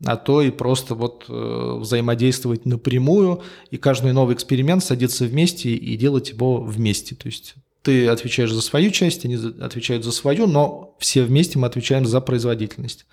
а 0.05 0.17
то 0.17 0.41
и 0.41 0.51
просто 0.51 0.95
вот 0.95 1.27
э, 1.29 1.77
взаимодействовать 1.79 2.65
напрямую, 2.65 3.43
и 3.71 3.77
каждый 3.77 4.13
новый 4.13 4.35
эксперимент 4.35 4.83
садиться 4.83 5.27
вместе 5.27 5.71
и 5.71 5.97
делать 5.97 6.31
его 6.31 6.63
вместе. 6.63 7.15
То 7.15 7.27
есть 7.27 7.55
ты 7.83 8.09
отвечаешь 8.09 8.53
за 8.53 8.61
свою 8.61 8.91
часть, 8.91 9.25
они 9.25 9.37
отвечают 9.61 10.05
за 10.05 10.13
свою, 10.13 10.47
но 10.47 10.95
все 10.99 11.23
вместе 11.23 11.59
мы 11.59 11.67
отвечаем 11.67 12.07
за 12.07 12.21
производительность. 12.21 13.07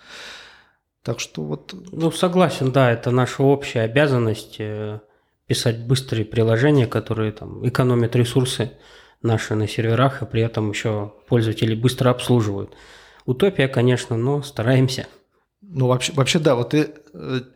Так 1.03 1.19
что 1.19 1.41
вот... 1.41 1.73
Ну, 1.91 2.11
согласен, 2.11 2.71
да, 2.71 2.91
это 2.91 3.11
наша 3.11 3.43
общая 3.43 3.81
обязанность 3.81 4.57
э, 4.59 4.99
писать 5.45 5.79
быстрые 5.79 6.25
приложения, 6.25 6.85
которые 6.85 7.31
там 7.31 7.65
экономят 7.67 8.15
ресурсы 8.15 8.71
наши 9.21 9.55
на 9.55 9.67
серверах, 9.67 10.21
и 10.21 10.25
при 10.25 10.41
этом 10.41 10.69
еще 10.69 11.13
пользователи 11.27 11.75
быстро 11.75 12.09
обслуживают. 12.09 12.73
Утопия, 13.25 13.67
конечно, 13.67 14.17
но 14.17 14.41
стараемся. 14.41 15.07
Ну, 15.61 15.87
вообще, 15.87 16.13
вообще, 16.13 16.39
да, 16.39 16.55
вот 16.55 16.69
ты 16.71 16.93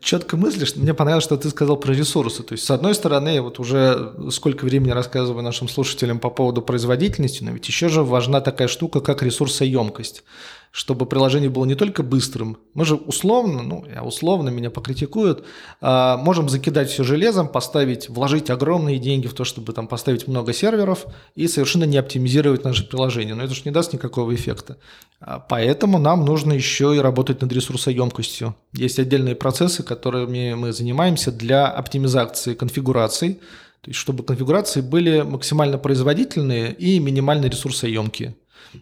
четко 0.01 0.37
мыслишь. 0.37 0.75
Мне 0.75 0.93
понравилось, 0.93 1.23
что 1.23 1.37
ты 1.37 1.49
сказал 1.49 1.77
про 1.77 1.93
ресурсы. 1.93 2.43
То 2.43 2.53
есть, 2.53 2.65
с 2.65 2.71
одной 2.71 2.95
стороны, 2.95 3.41
вот 3.41 3.59
уже 3.59 4.13
сколько 4.31 4.65
времени 4.65 4.91
рассказываю 4.91 5.43
нашим 5.43 5.67
слушателям 5.67 6.19
по 6.19 6.29
поводу 6.29 6.61
производительности, 6.61 7.43
но 7.43 7.51
ведь 7.51 7.67
еще 7.67 7.89
же 7.89 8.03
важна 8.03 8.41
такая 8.41 8.67
штука, 8.67 9.01
как 9.01 9.23
ресурсоемкость 9.23 10.23
чтобы 10.71 11.05
приложение 11.05 11.49
было 11.49 11.65
не 11.65 11.75
только 11.75 12.01
быстрым, 12.01 12.57
мы 12.73 12.85
же 12.85 12.95
условно, 12.95 13.61
ну, 13.61 13.85
я 13.93 14.03
условно, 14.03 14.49
меня 14.49 14.69
покритикуют, 14.69 15.43
а, 15.81 16.15
можем 16.17 16.47
закидать 16.47 16.89
все 16.89 17.03
железом, 17.03 17.49
поставить, 17.49 18.07
вложить 18.07 18.49
огромные 18.49 18.97
деньги 18.97 19.27
в 19.27 19.33
то, 19.33 19.43
чтобы 19.43 19.73
там 19.73 19.87
поставить 19.87 20.27
много 20.27 20.53
серверов 20.53 21.05
и 21.35 21.47
совершенно 21.47 21.83
не 21.83 21.97
оптимизировать 21.97 22.63
наше 22.63 22.87
приложение. 22.87 23.35
Но 23.35 23.43
это 23.43 23.53
же 23.53 23.63
не 23.65 23.71
даст 23.71 23.91
никакого 23.91 24.33
эффекта. 24.33 24.77
А, 25.19 25.39
поэтому 25.39 25.99
нам 25.99 26.23
нужно 26.23 26.53
еще 26.53 26.95
и 26.95 26.99
работать 26.99 27.41
над 27.41 27.51
ресурсоемкостью. 27.51 28.55
Есть 28.71 28.97
отдельные 28.97 29.35
процессы, 29.35 29.50
которыми 29.83 30.53
мы 30.53 30.73
занимаемся 30.73 31.31
для 31.31 31.67
оптимизации 31.67 32.53
конфигураций, 32.53 33.39
то 33.81 33.89
есть 33.89 33.99
чтобы 33.99 34.23
конфигурации 34.23 34.81
были 34.81 35.21
максимально 35.21 35.77
производительные 35.77 36.73
и 36.73 36.99
минимально 36.99 37.47
ресурсоемкие 37.47 38.35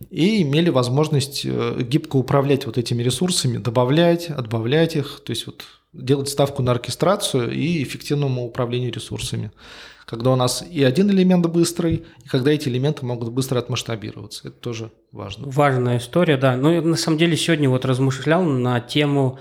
и 0.09 0.41
имели 0.41 0.69
возможность 0.69 1.43
э, 1.45 1.81
гибко 1.81 2.17
управлять 2.17 2.65
вот 2.65 2.77
этими 2.77 3.01
ресурсами, 3.01 3.57
добавлять, 3.57 4.29
отбавлять 4.29 4.95
их, 4.95 5.21
то 5.23 5.31
есть 5.31 5.47
вот 5.47 5.63
делать 5.93 6.29
ставку 6.29 6.61
на 6.61 6.71
оркестрацию 6.71 7.51
и 7.51 7.81
эффективному 7.83 8.45
управлению 8.45 8.93
ресурсами. 8.93 9.51
Когда 10.05 10.31
у 10.31 10.35
нас 10.35 10.63
и 10.69 10.83
один 10.83 11.09
элемент 11.11 11.45
быстрый, 11.47 12.05
и 12.23 12.27
когда 12.27 12.51
эти 12.51 12.67
элементы 12.67 13.05
могут 13.05 13.31
быстро 13.31 13.59
отмасштабироваться. 13.59 14.47
Это 14.47 14.57
тоже 14.57 14.91
важно. 15.11 15.47
Важная 15.47 15.99
история, 15.99 16.38
да. 16.38 16.57
Ну, 16.57 16.81
на 16.81 16.95
самом 16.95 17.19
деле, 17.19 17.38
сегодня 17.38 17.69
вот 17.69 17.85
размышлял 17.85 18.43
на 18.43 18.79
тему, 18.79 19.39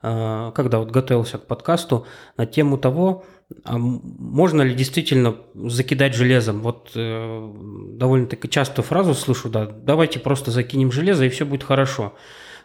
когда 0.00 0.78
вот 0.78 0.90
готовился 0.90 1.38
к 1.38 1.46
подкасту, 1.46 2.06
на 2.36 2.46
тему 2.46 2.78
того, 2.78 3.24
а 3.64 3.76
можно 3.76 4.62
ли 4.62 4.74
действительно 4.74 5.36
закидать 5.54 6.14
железом? 6.14 6.60
Вот 6.60 6.92
э, 6.94 7.52
довольно-таки 7.96 8.48
часто 8.48 8.82
фразу 8.82 9.14
слышу, 9.14 9.50
да, 9.50 9.66
давайте 9.66 10.20
просто 10.20 10.50
закинем 10.50 10.92
железо, 10.92 11.24
и 11.24 11.28
все 11.28 11.44
будет 11.44 11.64
хорошо. 11.64 12.14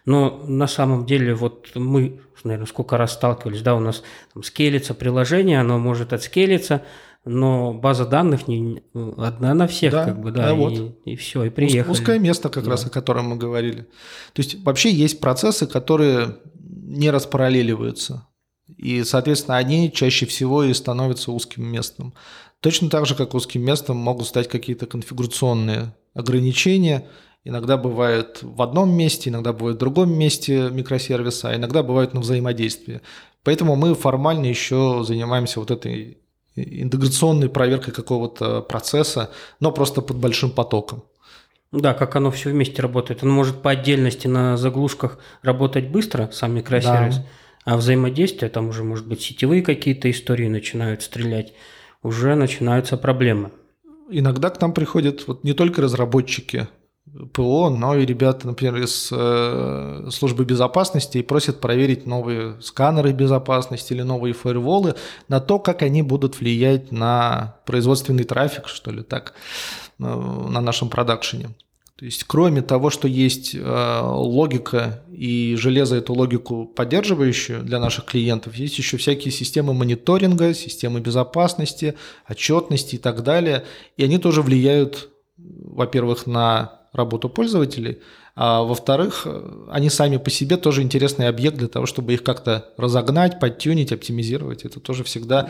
Но 0.05 0.43
на 0.45 0.67
самом 0.67 1.05
деле 1.05 1.33
вот 1.33 1.71
мы, 1.75 2.21
наверное, 2.43 2.67
сколько 2.67 2.97
раз 2.97 3.13
сталкивались, 3.13 3.61
да, 3.61 3.75
у 3.75 3.79
нас 3.79 4.03
там 4.33 4.43
скелится 4.43 4.93
приложение, 4.93 5.59
оно 5.59 5.79
может 5.79 6.13
отскелиться, 6.13 6.83
но 7.25 7.73
база 7.73 8.05
данных 8.05 8.47
не 8.47 8.83
одна 8.93 9.55
на 9.55 9.67
всех, 9.67 9.91
да, 9.91 10.05
как 10.05 10.21
бы, 10.21 10.31
да, 10.31 10.43
да 10.43 10.51
и, 10.51 10.55
вот. 10.55 10.95
и 11.05 11.15
все, 11.15 11.43
и 11.45 11.49
приехали. 11.49 11.91
Узкое 11.91 12.19
место, 12.19 12.49
как 12.49 12.65
да. 12.65 12.71
раз 12.71 12.85
о 12.85 12.91
котором 12.91 13.29
мы 13.29 13.35
говорили. 13.35 13.87
То 14.33 14.43
есть 14.43 14.63
вообще 14.63 14.91
есть 14.91 15.19
процессы, 15.19 15.65
которые 15.65 16.37
не 16.85 17.09
распараллеливаются. 17.09 18.27
И, 18.77 19.03
соответственно, 19.03 19.57
они 19.57 19.91
чаще 19.91 20.25
всего 20.25 20.63
и 20.63 20.73
становятся 20.73 21.31
узким 21.31 21.65
местом. 21.65 22.13
Точно 22.61 22.89
так 22.89 23.05
же, 23.05 23.15
как 23.15 23.33
узким 23.33 23.63
местом 23.63 23.97
могут 23.97 24.27
стать 24.27 24.47
какие-то 24.47 24.85
конфигурационные 24.85 25.95
ограничения. 26.13 27.07
Иногда 27.43 27.77
бывает 27.77 28.39
в 28.41 28.61
одном 28.61 28.91
месте, 28.95 29.29
иногда 29.29 29.53
бывает 29.53 29.77
в 29.77 29.79
другом 29.79 30.17
месте 30.17 30.69
микросервиса, 30.71 31.49
а 31.49 31.55
иногда 31.55 31.83
бывает 31.83 32.13
на 32.13 32.21
взаимодействии. 32.21 33.01
Поэтому 33.43 33.75
мы 33.75 33.93
формально 33.93 34.47
еще 34.47 35.03
занимаемся 35.07 35.59
вот 35.59 35.69
этой 35.69 36.17
интеграционной 36.55 37.49
проверкой 37.49 37.93
какого-то 37.93 38.61
процесса, 38.61 39.29
но 39.59 39.71
просто 39.71 40.01
под 40.01 40.17
большим 40.17 40.49
потоком. 40.49 41.03
Да, 41.75 41.93
как 41.93 42.15
оно 42.15 42.31
все 42.31 42.49
вместе 42.49 42.81
работает. 42.81 43.23
Он 43.23 43.29
может 43.29 43.61
по 43.61 43.71
отдельности 43.71 44.27
на 44.27 44.57
заглушках 44.57 45.19
работать 45.41 45.89
быстро, 45.89 46.29
сам 46.31 46.55
микросервис, 46.55 47.17
да 47.17 47.25
а 47.65 47.77
взаимодействие, 47.77 48.49
там 48.49 48.69
уже, 48.69 48.83
может 48.83 49.07
быть, 49.07 49.21
сетевые 49.21 49.63
какие-то 49.63 50.09
истории 50.09 50.47
начинают 50.47 51.01
стрелять, 51.01 51.53
уже 52.03 52.35
начинаются 52.35 52.95
проблемы. 52.95 53.51
Иногда 54.09 54.51
к 54.51 54.61
нам 54.61 54.71
приходят 54.71 55.27
вот 55.27 55.43
не 55.43 55.53
только 55.53 55.81
разработчики 55.81 56.67
ПО, 57.33 57.69
но 57.71 57.95
и 57.95 58.05
ребята, 58.05 58.45
например, 58.45 58.77
из 58.77 59.09
э, 59.11 60.09
службы 60.11 60.45
безопасности 60.45 61.17
и 61.17 61.23
просят 61.23 61.59
проверить 61.59 62.05
новые 62.05 62.61
сканеры 62.61 63.13
безопасности 63.13 63.93
или 63.93 64.03
новые 64.03 64.33
фаерволы 64.33 64.95
на 65.27 65.39
то, 65.39 65.57
как 65.57 65.81
они 65.81 66.03
будут 66.03 66.39
влиять 66.39 66.91
на 66.91 67.55
производственный 67.65 68.25
трафик, 68.25 68.67
что 68.67 68.91
ли, 68.91 69.01
так, 69.01 69.33
э, 69.97 70.03
на 70.03 70.61
нашем 70.61 70.89
продакшене. 70.89 71.49
То 71.97 72.03
есть, 72.03 72.25
кроме 72.25 72.61
того, 72.61 72.89
что 72.89 73.07
есть 73.07 73.55
э, 73.55 73.99
логика 74.03 75.03
и 75.13 75.55
железо 75.57 75.95
эту 75.95 76.13
логику 76.13 76.65
поддерживающую 76.65 77.63
для 77.63 77.79
наших 77.79 78.03
клиентов, 78.03 78.55
есть 78.55 78.77
еще 78.77 78.97
всякие 78.97 79.31
системы 79.31 79.73
мониторинга, 79.73 80.53
системы 80.53 80.99
безопасности, 80.99 81.95
отчетности 82.27 82.95
и 82.95 82.97
так 82.97 83.23
далее. 83.23 83.63
И 83.95 84.03
они 84.03 84.17
тоже 84.17 84.41
влияют, 84.41 85.09
во-первых, 85.37 86.27
на 86.27 86.81
работу 86.91 87.29
пользователей, 87.29 87.99
а 88.35 88.63
во-вторых, 88.63 89.25
они 89.69 89.89
сами 89.89 90.17
по 90.17 90.29
себе 90.29 90.57
тоже 90.57 90.81
интересный 90.81 91.29
объект 91.29 91.57
для 91.57 91.69
того, 91.69 91.85
чтобы 91.85 92.13
их 92.13 92.23
как-то 92.23 92.73
разогнать, 92.75 93.39
подтюнить, 93.39 93.93
оптимизировать. 93.93 94.65
Это 94.65 94.81
тоже 94.81 95.05
всегда 95.05 95.49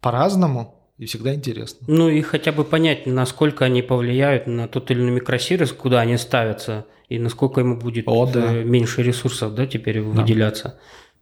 по-разному, 0.00 0.85
и 0.98 1.04
всегда 1.04 1.34
интересно. 1.34 1.86
Ну 1.88 2.08
и 2.08 2.22
хотя 2.22 2.52
бы 2.52 2.64
понять, 2.64 3.06
насколько 3.06 3.64
они 3.64 3.82
повлияют 3.82 4.46
на 4.46 4.66
тот 4.66 4.90
или 4.90 5.00
иной 5.00 5.12
микросервис, 5.12 5.72
куда 5.72 6.00
они 6.00 6.16
ставятся, 6.16 6.86
и 7.08 7.18
насколько 7.18 7.60
ему 7.60 7.76
будет 7.76 8.04
О, 8.08 8.26
да. 8.26 8.54
Э, 8.54 8.64
меньше 8.64 9.02
ресурсов 9.02 9.54
да, 9.54 9.66
теперь 9.66 10.02
да. 10.02 10.08
выделяться. 10.08 10.78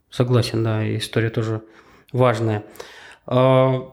Согласен, 0.09 0.63
да, 0.63 0.97
история 0.97 1.29
тоже 1.29 1.61
важная. 2.13 2.63
А, 3.25 3.91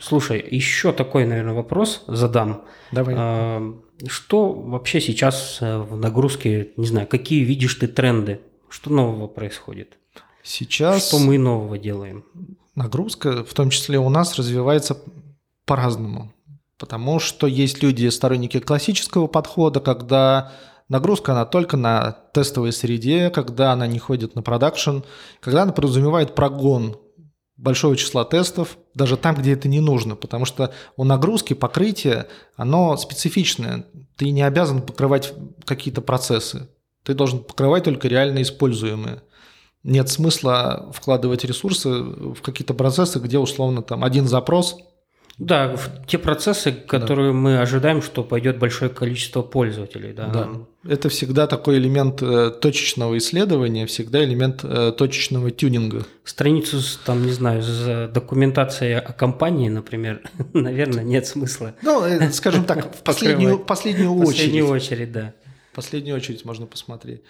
слушай, 0.00 0.42
еще 0.50 0.92
такой, 0.92 1.26
наверное, 1.26 1.54
вопрос 1.54 2.04
задам. 2.06 2.64
Давай. 2.90 3.14
А, 3.18 3.74
что 4.06 4.52
вообще 4.52 5.00
сейчас 5.00 5.58
э, 5.60 5.78
в 5.78 5.96
нагрузке, 5.96 6.70
не 6.76 6.86
знаю, 6.86 7.06
какие 7.06 7.44
видишь 7.44 7.74
ты 7.74 7.86
тренды? 7.86 8.40
Что 8.70 8.90
нового 8.90 9.26
происходит? 9.26 9.98
Сейчас... 10.42 11.08
Что 11.08 11.18
мы 11.18 11.36
нового 11.36 11.76
делаем? 11.76 12.24
Нагрузка, 12.78 13.44
в 13.44 13.54
том 13.54 13.70
числе 13.70 13.98
у 13.98 14.08
нас, 14.08 14.38
развивается 14.38 14.96
по-разному. 15.66 16.32
Потому 16.78 17.18
что 17.18 17.48
есть 17.48 17.82
люди, 17.82 18.06
сторонники 18.06 18.60
классического 18.60 19.26
подхода, 19.26 19.80
когда 19.80 20.52
нагрузка, 20.88 21.32
она 21.32 21.44
только 21.44 21.76
на 21.76 22.12
тестовой 22.32 22.72
среде, 22.72 23.30
когда 23.30 23.72
она 23.72 23.88
не 23.88 23.98
ходит 23.98 24.36
на 24.36 24.42
продакшн, 24.42 24.98
когда 25.40 25.62
она 25.64 25.72
подразумевает 25.72 26.36
прогон 26.36 26.96
большого 27.56 27.96
числа 27.96 28.24
тестов, 28.24 28.78
даже 28.94 29.16
там, 29.16 29.34
где 29.34 29.54
это 29.54 29.66
не 29.66 29.80
нужно, 29.80 30.14
потому 30.14 30.44
что 30.44 30.72
у 30.96 31.02
нагрузки 31.02 31.54
покрытие, 31.54 32.28
оно 32.54 32.96
специфичное. 32.96 33.86
Ты 34.16 34.30
не 34.30 34.42
обязан 34.42 34.82
покрывать 34.82 35.34
какие-то 35.64 36.00
процессы. 36.00 36.68
Ты 37.02 37.14
должен 37.14 37.42
покрывать 37.42 37.82
только 37.82 38.06
реально 38.06 38.42
используемые. 38.42 39.22
Нет 39.88 40.08
смысла 40.08 40.90
вкладывать 40.92 41.44
ресурсы 41.44 41.88
в 41.88 42.42
какие-то 42.42 42.74
процессы, 42.74 43.18
где 43.18 43.38
условно 43.38 43.82
там 43.82 44.04
один 44.04 44.28
запрос 44.28 44.76
да, 45.38 45.76
в 45.76 46.04
те 46.06 46.18
процессы, 46.18 46.72
которые 46.72 47.30
да. 47.30 47.38
мы 47.38 47.58
ожидаем, 47.60 48.02
что 48.02 48.24
пойдет 48.24 48.58
большое 48.58 48.90
количество 48.90 49.42
пользователей. 49.42 50.12
Да. 50.12 50.26
да. 50.26 50.48
Это 50.84 51.08
всегда 51.08 51.46
такой 51.46 51.78
элемент 51.78 52.20
э, 52.22 52.50
точечного 52.50 53.16
исследования, 53.18 53.86
всегда 53.86 54.24
элемент 54.24 54.64
э, 54.64 54.92
точечного 54.98 55.52
тюнинга. 55.52 56.04
Страницу, 56.24 56.78
там, 57.06 57.24
не 57.24 57.30
знаю, 57.30 57.62
с 57.62 58.10
документацией 58.12 58.98
о 58.98 59.12
компании, 59.12 59.68
например, 59.68 60.22
наверное, 60.54 61.04
нет 61.04 61.28
смысла. 61.28 61.74
Ну, 61.82 62.04
э, 62.04 62.32
скажем 62.32 62.64
так, 62.64 62.92
в 62.96 63.02
последнюю, 63.04 63.60
последнюю 63.60 64.12
очередь. 64.14 64.26
последнюю 64.26 64.68
очередь, 64.68 65.12
да. 65.12 65.34
В 65.70 65.76
последнюю 65.76 66.16
очередь 66.16 66.44
можно 66.44 66.66
посмотреть. 66.66 67.22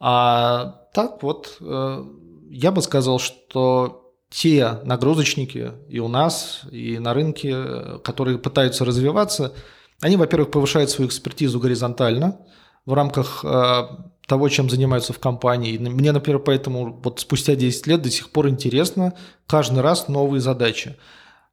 А 0.00 0.86
так 0.94 1.22
вот, 1.22 1.58
э, 1.60 2.04
я 2.50 2.72
бы 2.72 2.82
сказал, 2.82 3.18
что 3.18 4.14
те 4.30 4.80
нагрузочники 4.84 5.72
и 5.88 5.98
у 5.98 6.08
нас, 6.08 6.62
и 6.70 6.98
на 6.98 7.14
рынке, 7.14 7.98
которые 8.02 8.38
пытаются 8.38 8.84
развиваться, 8.84 9.52
они, 10.00 10.16
во-первых, 10.16 10.50
повышают 10.50 10.90
свою 10.90 11.08
экспертизу 11.08 11.60
горизонтально 11.60 12.38
в 12.86 12.94
рамках 12.94 13.44
э, 13.44 13.82
того, 14.26 14.48
чем 14.48 14.70
занимаются 14.70 15.12
в 15.12 15.18
компании. 15.18 15.76
Мне, 15.76 16.12
например, 16.12 16.40
поэтому 16.40 17.00
вот 17.02 17.20
спустя 17.20 17.54
10 17.54 17.86
лет 17.86 18.02
до 18.02 18.10
сих 18.10 18.30
пор 18.30 18.48
интересно 18.48 19.14
каждый 19.46 19.80
раз 19.80 20.08
новые 20.08 20.40
задачи. 20.40 20.96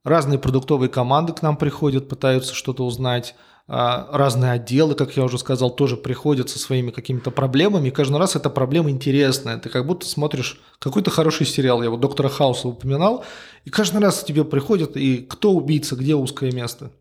Разные 0.04 0.40
продуктовые 0.40 0.90
команды 0.90 1.34
к 1.34 1.42
нам 1.42 1.58
приходят, 1.58 2.08
пытаются 2.08 2.54
что-то 2.54 2.86
узнать. 2.86 3.36
А, 3.70 4.08
разные 4.12 4.54
отделы, 4.54 4.96
как 4.96 5.18
я 5.18 5.24
уже 5.24 5.38
сказал, 5.38 5.70
тоже 5.70 5.98
приходят 5.98 6.50
со 6.50 6.58
своими 6.58 6.92
какими-то 6.92 7.32
проблемами. 7.32 7.90
И 7.90 7.92
каждый 7.92 8.18
раз 8.18 8.36
эта 8.36 8.50
проблема 8.50 8.90
интересная. 8.90 9.58
Ты 9.58 9.70
как 9.70 9.86
будто 9.86 10.06
смотришь 10.06 10.62
какой-то 10.80 11.12
хороший 11.12 11.46
сериал. 11.46 11.84
Я 11.84 11.90
вот 11.90 12.00
доктора 12.00 12.30
Хауса 12.30 12.70
упоминал. 12.70 13.26
И 13.66 13.70
каждый 13.70 14.02
раз 14.02 14.24
тебе 14.24 14.46
приходит, 14.46 14.96
и 14.96 15.18
кто 15.18 15.52
убийца, 15.52 15.98
где 15.98 16.16
узкое 16.16 16.52
место. 16.54 16.92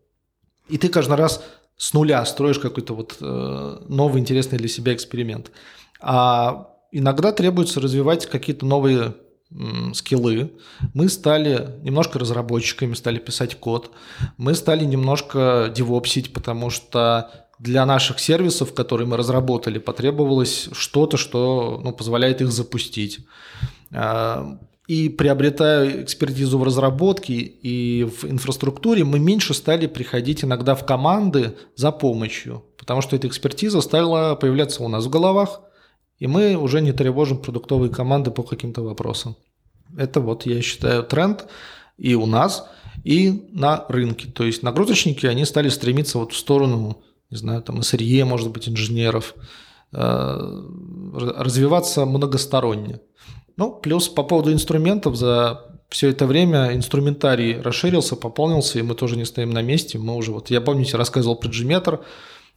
И 0.67 0.77
ты 0.77 0.89
каждый 0.89 1.15
раз 1.15 1.41
с 1.77 1.93
нуля 1.93 2.25
строишь 2.25 2.59
какой-то 2.59 2.93
вот 2.93 3.15
э, 3.21 3.77
новый 3.87 4.19
интересный 4.19 4.57
для 4.57 4.67
себя 4.67 4.93
эксперимент. 4.93 5.51
А 6.01 6.67
иногда 6.91 7.31
требуется 7.31 7.79
развивать 7.79 8.25
какие-то 8.25 8.65
новые 8.65 9.13
скиллы, 9.93 10.51
мы 10.93 11.09
стали 11.09 11.79
немножко 11.81 12.19
разработчиками, 12.19 12.93
стали 12.93 13.17
писать 13.17 13.59
код, 13.59 13.91
мы 14.37 14.53
стали 14.53 14.83
немножко 14.83 15.71
девопсить, 15.73 16.33
потому 16.33 16.69
что 16.69 17.31
для 17.59 17.85
наших 17.85 18.19
сервисов, 18.19 18.73
которые 18.73 19.07
мы 19.07 19.17
разработали, 19.17 19.79
потребовалось 19.79 20.69
что-то, 20.73 21.17
что 21.17 21.81
ну, 21.83 21.91
позволяет 21.91 22.41
их 22.41 22.51
запустить. 22.51 23.25
А, 23.91 24.59
и 24.87 25.09
приобретая 25.09 26.03
экспертизу 26.03 26.59
в 26.59 26.63
разработке 26.63 27.33
и 27.33 28.03
в 28.03 28.25
инфраструктуре, 28.25 29.03
мы 29.03 29.19
меньше 29.19 29.53
стали 29.53 29.87
приходить 29.87 30.43
иногда 30.43 30.75
в 30.75 30.85
команды 30.85 31.57
за 31.75 31.91
помощью, 31.91 32.63
потому 32.77 33.01
что 33.01 33.15
эта 33.15 33.27
экспертиза 33.27 33.81
стала 33.81 34.35
появляться 34.35 34.83
у 34.83 34.87
нас 34.87 35.05
в 35.05 35.09
головах, 35.09 35.61
и 36.19 36.27
мы 36.27 36.55
уже 36.55 36.81
не 36.81 36.91
тревожим 36.91 37.37
продуктовые 37.37 37.91
команды 37.91 38.31
по 38.31 38.43
каким-то 38.43 38.81
вопросам. 38.81 39.35
Это 39.97 40.19
вот, 40.19 40.45
я 40.45 40.61
считаю, 40.61 41.03
тренд 41.03 41.47
и 41.97 42.15
у 42.15 42.25
нас, 42.25 42.67
и 43.03 43.47
на 43.51 43.85
рынке. 43.87 44.27
То 44.29 44.43
есть 44.43 44.63
нагрузочники, 44.63 45.25
они 45.25 45.45
стали 45.45 45.69
стремиться 45.69 46.17
вот 46.17 46.33
в 46.33 46.37
сторону, 46.37 47.01
не 47.29 47.37
знаю, 47.37 47.61
там 47.61 47.79
SRE, 47.79 48.25
может 48.25 48.51
быть, 48.51 48.67
инженеров, 48.67 49.35
э, 49.93 50.63
развиваться 51.13 52.05
многосторонне. 52.05 52.99
Ну, 53.55 53.71
плюс 53.71 54.07
по 54.09 54.23
поводу 54.23 54.51
инструментов 54.51 55.15
за 55.15 55.63
все 55.89 56.09
это 56.09 56.25
время 56.25 56.75
инструментарий 56.75 57.59
расширился, 57.59 58.15
пополнился, 58.15 58.79
и 58.79 58.81
мы 58.81 58.93
тоже 58.93 59.15
не 59.15 59.25
стоим 59.25 59.51
на 59.51 59.61
месте. 59.61 59.97
Мы 59.97 60.15
уже, 60.15 60.31
вот 60.31 60.49
я 60.49 60.61
помните, 60.61 60.97
рассказывал 60.97 61.37
про 61.37 61.49
Gmeter, 61.49 62.01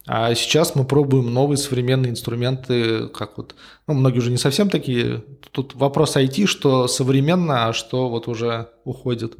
а 0.07 0.33
сейчас 0.33 0.75
мы 0.75 0.83
пробуем 0.83 1.33
новые 1.33 1.57
современные 1.57 2.11
инструменты, 2.11 3.07
как 3.09 3.37
вот, 3.37 3.55
ну, 3.87 3.93
многие 3.93 4.19
уже 4.19 4.31
не 4.31 4.37
совсем 4.37 4.69
такие. 4.69 5.23
Тут 5.51 5.75
вопрос 5.75 6.15
IT, 6.15 6.47
что 6.47 6.87
современно, 6.87 7.67
а 7.67 7.73
что 7.73 8.09
вот 8.09 8.27
уже 8.27 8.69
уходит. 8.83 9.35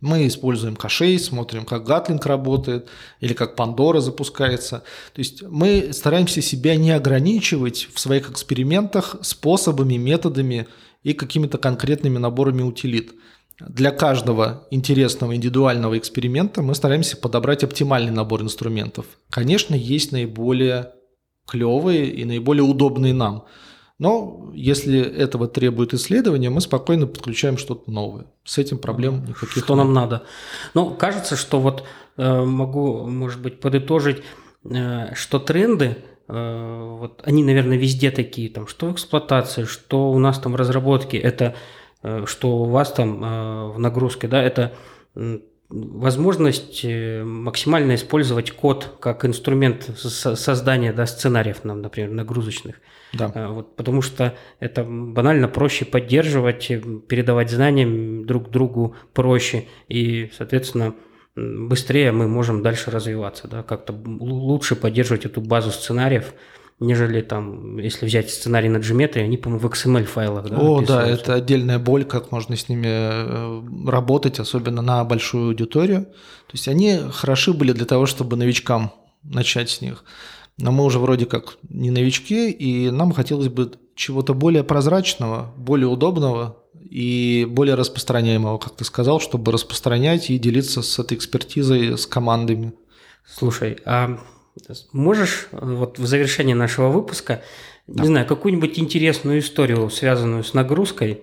Мы 0.00 0.26
используем 0.26 0.76
кошей, 0.76 1.18
смотрим, 1.18 1.64
как 1.64 1.84
Гатлинг 1.84 2.26
работает 2.26 2.88
или 3.20 3.32
как 3.32 3.56
Пандора 3.56 4.00
запускается. 4.00 4.82
То 5.14 5.18
есть 5.20 5.42
мы 5.42 5.90
стараемся 5.92 6.42
себя 6.42 6.76
не 6.76 6.90
ограничивать 6.90 7.88
в 7.94 7.98
своих 7.98 8.30
экспериментах 8.30 9.16
способами, 9.22 9.96
методами 9.96 10.66
и 11.02 11.12
какими-то 11.14 11.58
конкретными 11.58 12.18
наборами 12.18 12.62
утилит 12.62 13.14
для 13.60 13.90
каждого 13.90 14.66
интересного 14.70 15.34
индивидуального 15.34 15.96
эксперимента 15.96 16.62
мы 16.62 16.74
стараемся 16.74 17.16
подобрать 17.16 17.64
оптимальный 17.64 18.12
набор 18.12 18.42
инструментов. 18.42 19.06
Конечно, 19.30 19.74
есть 19.74 20.12
наиболее 20.12 20.92
клевые 21.46 22.10
и 22.10 22.24
наиболее 22.24 22.64
удобные 22.64 23.14
нам. 23.14 23.46
Но 23.98 24.50
если 24.54 25.00
этого 25.00 25.48
требует 25.48 25.94
исследование, 25.94 26.50
мы 26.50 26.60
спокойно 26.60 27.06
подключаем 27.06 27.56
что-то 27.56 27.90
новое. 27.90 28.26
С 28.44 28.58
этим 28.58 28.76
проблем 28.76 29.24
никаких 29.24 29.64
Что 29.64 29.74
нет. 29.74 29.84
нам 29.84 29.94
надо. 29.94 30.24
Ну, 30.74 30.90
кажется, 30.90 31.34
что 31.34 31.60
вот 31.60 31.84
э, 32.18 32.44
могу, 32.44 33.06
может 33.06 33.40
быть, 33.40 33.58
подытожить, 33.58 34.22
э, 34.64 35.14
что 35.14 35.38
тренды 35.38 35.96
э, 36.28 36.96
вот 36.98 37.22
они, 37.24 37.42
наверное, 37.42 37.78
везде 37.78 38.10
такие, 38.10 38.50
там, 38.50 38.66
что 38.66 38.92
эксплуатация, 38.92 39.64
что 39.64 40.10
у 40.10 40.18
нас 40.18 40.38
там 40.38 40.52
в 40.52 40.56
разработке, 40.56 41.16
это 41.16 41.54
что 42.26 42.58
у 42.58 42.64
вас 42.64 42.92
там 42.92 43.24
э, 43.24 43.72
в 43.72 43.78
нагрузке, 43.78 44.28
да, 44.28 44.42
это 44.42 44.72
возможность 45.68 46.84
э, 46.84 47.24
максимально 47.24 47.94
использовать 47.96 48.52
код 48.52 48.96
как 49.00 49.24
инструмент 49.24 49.90
создания 49.96 50.92
да, 50.92 51.06
сценариев, 51.06 51.64
нам, 51.64 51.82
например, 51.82 52.10
нагрузочных. 52.10 52.76
Да. 53.12 53.48
Вот, 53.48 53.76
потому 53.76 54.02
что 54.02 54.34
это 54.60 54.84
банально 54.84 55.48
проще 55.48 55.84
поддерживать, 55.84 56.68
передавать 57.08 57.50
знания 57.50 58.24
друг 58.24 58.50
другу 58.50 58.94
проще, 59.12 59.66
и, 59.88 60.30
соответственно, 60.36 60.94
быстрее 61.34 62.12
мы 62.12 62.28
можем 62.28 62.62
дальше 62.62 62.90
развиваться, 62.90 63.48
да, 63.48 63.62
как-то 63.62 63.92
лучше 63.92 64.76
поддерживать 64.76 65.26
эту 65.26 65.40
базу 65.40 65.70
сценариев, 65.70 66.34
нежели 66.78 67.22
там, 67.22 67.78
если 67.78 68.06
взять 68.06 68.30
сценарий 68.30 68.68
на 68.68 68.78
Gmetre, 68.78 69.20
они, 69.20 69.36
по-моему, 69.36 69.66
в 69.66 69.72
XML 69.72 70.04
файлах. 70.04 70.48
Да, 70.50 70.56
О, 70.58 70.82
да, 70.82 71.06
это 71.06 71.34
отдельная 71.34 71.78
боль, 71.78 72.04
как 72.04 72.32
можно 72.32 72.56
с 72.56 72.68
ними 72.68 72.86
э, 72.88 73.88
работать, 73.88 74.38
особенно 74.38 74.82
на 74.82 75.04
большую 75.04 75.48
аудиторию. 75.48 76.04
То 76.04 76.52
есть 76.52 76.68
они 76.68 76.98
хороши 77.12 77.52
были 77.52 77.72
для 77.72 77.86
того, 77.86 78.06
чтобы 78.06 78.36
новичкам 78.36 78.92
начать 79.22 79.70
с 79.70 79.80
них. 79.80 80.04
Но 80.58 80.72
мы 80.72 80.84
уже 80.84 80.98
вроде 80.98 81.26
как 81.26 81.58
не 81.68 81.90
новички, 81.90 82.50
и 82.50 82.90
нам 82.90 83.12
хотелось 83.12 83.48
бы 83.48 83.72
чего-то 83.94 84.34
более 84.34 84.64
прозрачного, 84.64 85.52
более 85.56 85.88
удобного 85.88 86.58
и 86.74 87.46
более 87.48 87.74
распространяемого, 87.74 88.58
как 88.58 88.76
ты 88.76 88.84
сказал, 88.84 89.20
чтобы 89.20 89.52
распространять 89.52 90.30
и 90.30 90.38
делиться 90.38 90.82
с 90.82 90.98
этой 90.98 91.16
экспертизой 91.16 91.98
с 91.98 92.06
командами. 92.06 92.72
Слушай, 93.26 93.78
а 93.84 94.18
Можешь 94.92 95.48
э, 95.52 95.58
вот 95.60 95.98
в 95.98 96.06
завершении 96.06 96.54
нашего 96.54 96.88
выпуска, 96.88 97.42
да. 97.86 98.02
не 98.02 98.08
знаю, 98.08 98.26
какую-нибудь 98.26 98.78
интересную 98.78 99.40
историю, 99.40 99.90
связанную 99.90 100.44
с 100.44 100.54
нагрузкой, 100.54 101.22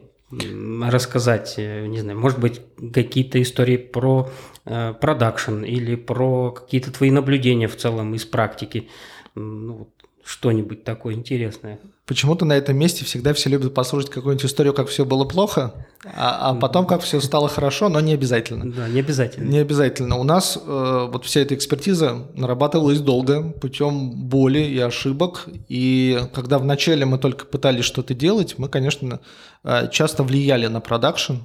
рассказать, 0.81 1.55
э, 1.57 1.85
не 1.87 1.99
знаю, 1.99 2.19
может 2.19 2.39
быть, 2.39 2.61
какие-то 2.93 3.41
истории 3.41 3.77
про 3.77 4.29
э, 4.65 4.93
продакшн 4.99 5.63
или 5.63 5.95
про 5.95 6.51
какие-то 6.51 6.91
твои 6.91 7.11
наблюдения 7.11 7.67
в 7.67 7.75
целом 7.75 8.13
из 8.15 8.25
практики. 8.25 8.89
Ну, 9.35 9.89
что-нибудь 10.25 10.83
такое 10.83 11.15
интересное. 11.15 11.79
Почему-то 12.05 12.43
на 12.43 12.53
этом 12.53 12.77
месте 12.77 13.05
всегда 13.05 13.33
все 13.33 13.49
любят 13.49 13.73
послушать 13.73 14.09
какую-нибудь 14.09 14.45
историю, 14.45 14.73
как 14.73 14.89
все 14.89 15.05
было 15.05 15.23
плохо, 15.23 15.73
а, 16.03 16.49
а 16.49 16.53
потом 16.55 16.85
как 16.85 17.01
все 17.01 17.21
стало 17.21 17.47
хорошо, 17.47 17.87
но 17.87 18.01
не 18.01 18.13
обязательно. 18.13 18.69
Да, 18.69 18.89
не 18.89 18.99
обязательно. 18.99 19.49
Не 19.49 19.59
обязательно. 19.59 20.17
У 20.17 20.23
нас 20.23 20.57
э, 20.57 21.07
вот 21.09 21.23
вся 21.25 21.39
эта 21.39 21.55
экспертиза 21.55 22.27
нарабатывалась 22.35 22.99
долго, 22.99 23.43
путем 23.43 24.11
боли 24.11 24.59
и 24.59 24.79
ошибок. 24.79 25.47
И 25.69 26.19
когда 26.33 26.59
вначале 26.59 27.05
мы 27.05 27.17
только 27.19 27.45
пытались 27.45 27.85
что-то 27.85 28.13
делать, 28.13 28.55
мы, 28.57 28.67
конечно, 28.67 29.21
э, 29.63 29.87
часто 29.89 30.23
влияли 30.23 30.67
на 30.67 30.81
продакшн, 30.81 31.35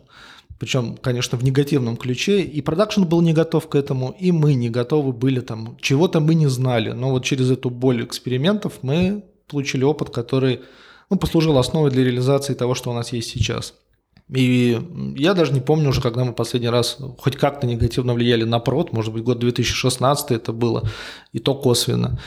причем, 0.58 0.96
конечно, 0.96 1.38
в 1.38 1.44
негативном 1.44 1.96
ключе, 1.96 2.42
и 2.42 2.60
продакшн 2.60 3.04
был 3.04 3.20
не 3.20 3.32
готов 3.32 3.68
к 3.68 3.74
этому, 3.74 4.14
и 4.18 4.32
мы 4.32 4.54
не 4.54 4.70
готовы 4.70 5.12
были 5.12 5.40
там, 5.40 5.76
чего-то 5.80 6.20
мы 6.20 6.34
не 6.34 6.48
знали, 6.48 6.90
но 6.90 7.10
вот 7.10 7.24
через 7.24 7.50
эту 7.50 7.70
боль 7.70 8.04
экспериментов 8.04 8.78
мы 8.82 9.24
получили 9.46 9.84
опыт, 9.84 10.10
который 10.10 10.60
ну, 11.10 11.16
послужил 11.16 11.58
основой 11.58 11.90
для 11.90 12.04
реализации 12.04 12.54
того, 12.54 12.74
что 12.74 12.90
у 12.90 12.94
нас 12.94 13.12
есть 13.12 13.30
сейчас. 13.30 13.74
И 14.30 14.78
я 15.16 15.32
даже 15.32 15.52
не 15.52 15.60
помню 15.60 15.88
уже, 15.88 16.02
когда 16.02 16.24
мы 16.24 16.34
последний 16.34 16.68
раз 16.68 16.98
хоть 17.18 17.36
как-то 17.36 17.66
негативно 17.66 18.12
влияли 18.12 18.44
на 18.44 18.58
прод, 18.58 18.92
может 18.92 19.12
быть, 19.12 19.22
год 19.22 19.38
2016 19.38 20.32
это 20.32 20.52
было, 20.52 20.82
и 21.32 21.38
то 21.38 21.54
косвенно. 21.54 22.20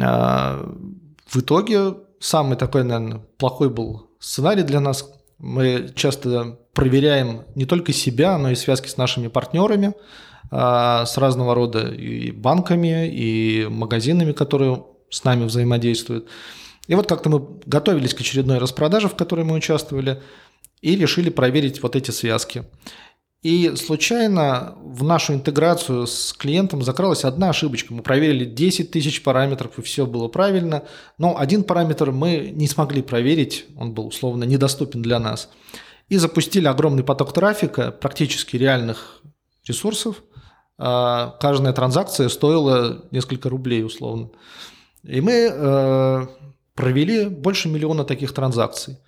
А, 0.00 0.66
в 1.26 1.36
итоге 1.36 1.96
самый 2.18 2.56
такой, 2.56 2.84
наверное, 2.84 3.20
плохой 3.36 3.68
был 3.68 4.06
сценарий 4.18 4.62
для 4.62 4.80
нас. 4.80 5.13
Мы 5.38 5.90
часто 5.94 6.58
проверяем 6.72 7.42
не 7.54 7.66
только 7.66 7.92
себя, 7.92 8.38
но 8.38 8.50
и 8.50 8.54
связки 8.54 8.88
с 8.88 8.96
нашими 8.96 9.28
партнерами, 9.28 9.94
а, 10.50 11.06
с 11.06 11.16
разного 11.16 11.54
рода 11.54 11.88
и 11.88 12.30
банками, 12.30 13.08
и 13.08 13.66
магазинами, 13.68 14.32
которые 14.32 14.84
с 15.10 15.24
нами 15.24 15.44
взаимодействуют. 15.44 16.28
И 16.86 16.94
вот 16.94 17.06
как-то 17.06 17.30
мы 17.30 17.46
готовились 17.66 18.14
к 18.14 18.20
очередной 18.20 18.58
распродаже, 18.58 19.08
в 19.08 19.14
которой 19.14 19.44
мы 19.44 19.54
участвовали, 19.54 20.20
и 20.82 20.96
решили 20.96 21.30
проверить 21.30 21.82
вот 21.82 21.96
эти 21.96 22.10
связки. 22.10 22.64
И 23.44 23.76
случайно 23.76 24.74
в 24.82 25.04
нашу 25.04 25.34
интеграцию 25.34 26.06
с 26.06 26.32
клиентом 26.32 26.82
закралась 26.82 27.24
одна 27.24 27.50
ошибочка. 27.50 27.92
Мы 27.92 28.02
проверили 28.02 28.46
10 28.46 28.90
тысяч 28.90 29.22
параметров, 29.22 29.78
и 29.78 29.82
все 29.82 30.06
было 30.06 30.28
правильно. 30.28 30.84
Но 31.18 31.38
один 31.38 31.62
параметр 31.62 32.10
мы 32.10 32.50
не 32.54 32.66
смогли 32.66 33.02
проверить, 33.02 33.66
он 33.76 33.92
был 33.92 34.06
условно 34.06 34.44
недоступен 34.44 35.02
для 35.02 35.18
нас. 35.18 35.50
И 36.08 36.16
запустили 36.16 36.66
огромный 36.66 37.04
поток 37.04 37.34
трафика, 37.34 37.92
практически 37.92 38.56
реальных 38.56 39.20
ресурсов. 39.68 40.22
А 40.78 41.36
каждая 41.38 41.74
транзакция 41.74 42.30
стоила 42.30 43.04
несколько 43.10 43.50
рублей 43.50 43.84
условно. 43.84 44.30
И 45.02 45.20
мы 45.20 45.50
э, 45.52 46.26
провели 46.74 47.26
больше 47.26 47.68
миллиона 47.68 48.04
таких 48.04 48.32
транзакций. 48.32 49.00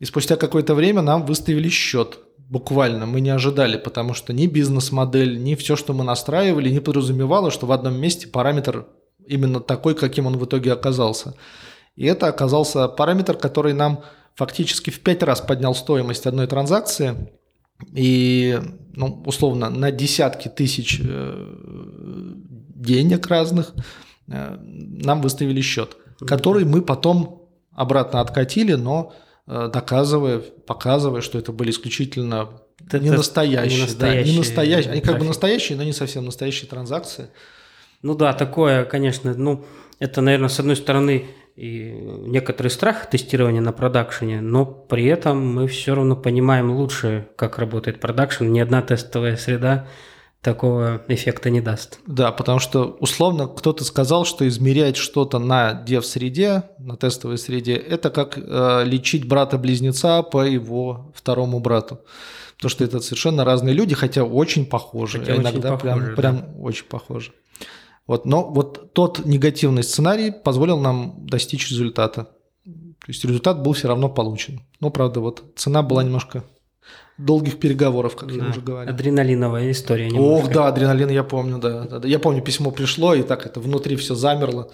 И 0.00 0.04
спустя 0.06 0.34
какое-то 0.34 0.74
время 0.74 1.02
нам 1.02 1.24
выставили 1.24 1.68
счет. 1.68 2.18
Буквально 2.48 3.06
мы 3.06 3.20
не 3.20 3.30
ожидали, 3.30 3.76
потому 3.76 4.14
что 4.14 4.32
ни 4.32 4.46
бизнес-модель, 4.46 5.42
ни 5.42 5.54
все, 5.54 5.76
что 5.76 5.92
мы 5.92 6.04
настраивали, 6.04 6.70
не 6.70 6.80
подразумевало, 6.80 7.50
что 7.50 7.66
в 7.66 7.72
одном 7.72 7.98
месте 8.00 8.28
параметр 8.28 8.86
именно 9.26 9.60
такой, 9.60 9.94
каким 9.94 10.26
он 10.26 10.36
в 10.38 10.44
итоге 10.44 10.72
оказался. 10.72 11.34
И 11.96 12.06
это 12.06 12.28
оказался 12.28 12.88
параметр, 12.88 13.36
который 13.36 13.72
нам 13.72 14.04
фактически 14.34 14.90
в 14.90 15.00
пять 15.00 15.22
раз 15.22 15.40
поднял 15.40 15.74
стоимость 15.74 16.26
одной 16.26 16.46
транзакции. 16.46 17.30
И, 17.92 18.58
ну, 18.94 19.22
условно, 19.26 19.68
на 19.70 19.90
десятки 19.90 20.48
тысяч 20.48 21.00
э, 21.02 21.52
денег 22.74 23.26
разных 23.26 23.74
э, 24.28 24.56
нам 24.60 25.20
выставили 25.20 25.60
счет 25.60 25.96
который 26.24 26.64
мы 26.64 26.82
потом 26.82 27.48
обратно 27.72 28.20
откатили, 28.20 28.74
но 28.74 29.12
доказывая, 29.46 30.38
показывая, 30.38 31.20
что 31.20 31.38
это 31.38 31.52
были 31.52 31.70
исключительно 31.70 32.60
это 32.84 32.98
не 32.98 33.10
настоящие, 33.10 33.78
не 33.78 33.82
настоящие, 33.82 34.24
да, 34.24 34.30
не 34.30 34.38
настоящие, 34.38 34.92
они 34.92 35.00
как 35.00 35.18
бы 35.18 35.24
настоящие, 35.24 35.78
но 35.78 35.84
не 35.84 35.92
совсем 35.92 36.24
настоящие 36.24 36.68
транзакции. 36.68 37.28
Ну 38.02 38.14
да, 38.14 38.32
такое, 38.32 38.84
конечно, 38.84 39.34
ну 39.34 39.64
это, 39.98 40.20
наверное, 40.20 40.48
с 40.48 40.60
одной 40.60 40.76
стороны 40.76 41.26
и 41.56 41.90
некоторый 42.26 42.68
страх 42.68 43.08
тестирования 43.08 43.62
на 43.62 43.72
продакшене, 43.72 44.42
но 44.42 44.66
при 44.66 45.06
этом 45.06 45.54
мы 45.54 45.66
все 45.68 45.94
равно 45.94 46.14
понимаем 46.14 46.70
лучше, 46.70 47.28
как 47.34 47.58
работает 47.58 47.98
продакшн. 47.98 48.44
Ни 48.44 48.60
одна 48.60 48.82
тестовая 48.82 49.36
среда 49.36 49.88
такого 50.46 51.02
эффекта 51.08 51.50
не 51.50 51.60
даст. 51.60 51.98
Да, 52.06 52.30
потому 52.30 52.60
что 52.60 52.96
условно 53.00 53.48
кто-то 53.48 53.82
сказал, 53.82 54.24
что 54.24 54.46
измерять 54.46 54.96
что-то 54.96 55.40
на 55.40 55.74
дев-среде, 55.74 56.62
на 56.78 56.96
тестовой 56.96 57.36
среде, 57.36 57.74
это 57.74 58.10
как 58.10 58.38
э, 58.38 58.84
лечить 58.84 59.26
брата-близнеца 59.26 60.22
по 60.22 60.44
его 60.44 61.12
второму 61.16 61.58
брату. 61.58 61.98
Потому 62.54 62.70
что 62.70 62.84
это 62.84 63.00
совершенно 63.00 63.44
разные 63.44 63.74
люди, 63.74 63.96
хотя 63.96 64.22
очень 64.22 64.66
похожи. 64.66 65.18
Хотя 65.18 65.34
иногда 65.34 65.72
очень 65.74 65.80
прям, 65.80 65.98
да. 65.98 66.12
прям 66.12 66.44
очень 66.60 66.86
похожи. 66.86 67.32
Вот, 68.06 68.24
но 68.24 68.48
вот 68.48 68.92
тот 68.92 69.26
негативный 69.26 69.82
сценарий 69.82 70.30
позволил 70.30 70.78
нам 70.78 71.26
достичь 71.26 71.68
результата. 71.70 72.28
То 72.64 73.08
есть 73.08 73.24
результат 73.24 73.64
был 73.64 73.72
все 73.72 73.88
равно 73.88 74.08
получен. 74.08 74.60
Но, 74.78 74.90
правда, 74.90 75.18
вот 75.18 75.42
цена 75.56 75.82
была 75.82 76.04
немножко 76.04 76.44
долгих 77.18 77.58
переговоров, 77.58 78.16
как 78.16 78.28
да. 78.28 78.44
я 78.44 78.50
уже 78.50 78.60
говорил. 78.60 78.92
Адреналиновая 78.92 79.70
история. 79.70 80.10
Немножко. 80.10 80.46
Ох, 80.46 80.52
да, 80.52 80.68
адреналин 80.68 81.08
я 81.08 81.24
помню, 81.24 81.58
да, 81.58 81.84
да, 81.84 81.98
да. 82.00 82.08
Я 82.08 82.18
помню, 82.18 82.42
письмо 82.42 82.70
пришло, 82.70 83.14
и 83.14 83.22
так 83.22 83.46
это 83.46 83.60
внутри 83.60 83.96
все 83.96 84.14
замерло. 84.14 84.70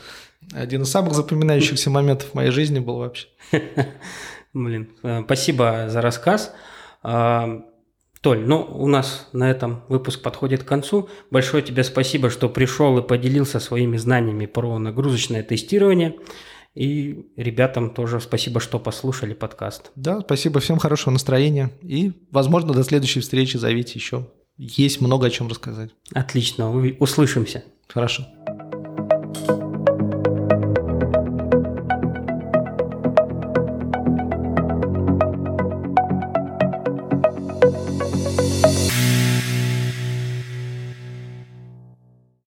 Один 0.53 0.83
из 0.83 0.91
самых 0.91 1.15
запоминающихся 1.15 1.91
моментов 1.91 2.31
в 2.31 2.35
моей 2.35 2.51
жизни 2.51 2.81
был 2.81 2.97
вообще. 2.97 3.29
Блин, 4.53 4.91
э, 5.03 5.23
спасибо 5.25 5.87
за 5.89 6.01
рассказ. 6.01 6.53
А, 7.03 7.63
Толь, 8.23 8.41
ну 8.47 8.63
у 8.63 8.87
нас 8.87 9.29
на 9.33 9.51
этом 9.51 9.83
выпуск 9.89 10.23
подходит 10.23 10.63
к 10.63 10.69
концу. 10.69 11.09
Большое 11.33 11.63
тебе 11.63 11.83
спасибо, 11.83 12.31
что 12.31 12.49
пришел 12.49 12.97
и 12.99 13.03
поделился 13.03 13.59
своими 13.59 13.97
знаниями 13.97 14.47
про 14.47 14.79
нагрузочное 14.79 15.43
тестирование. 15.43 16.17
И 16.75 17.27
ребятам 17.37 17.91
тоже 17.91 18.21
спасибо, 18.21 18.61
что 18.61 18.79
послушали 18.79 19.35
подкаст. 19.35 19.91
Да, 19.95 20.21
спасибо, 20.21 20.61
всем 20.61 20.79
хорошего 20.79 21.13
настроения. 21.13 21.71
И, 21.83 22.13
возможно, 22.31 22.73
до 22.73 22.83
следующей 22.83 23.21
встречи 23.21 23.57
зовите 23.57 23.93
еще. 23.95 24.29
Есть 24.57 25.01
много 25.01 25.27
о 25.27 25.31
чем 25.31 25.49
рассказать. 25.49 25.91
Отлично, 26.13 26.71
услышимся. 26.99 27.65
Хорошо. 27.89 28.27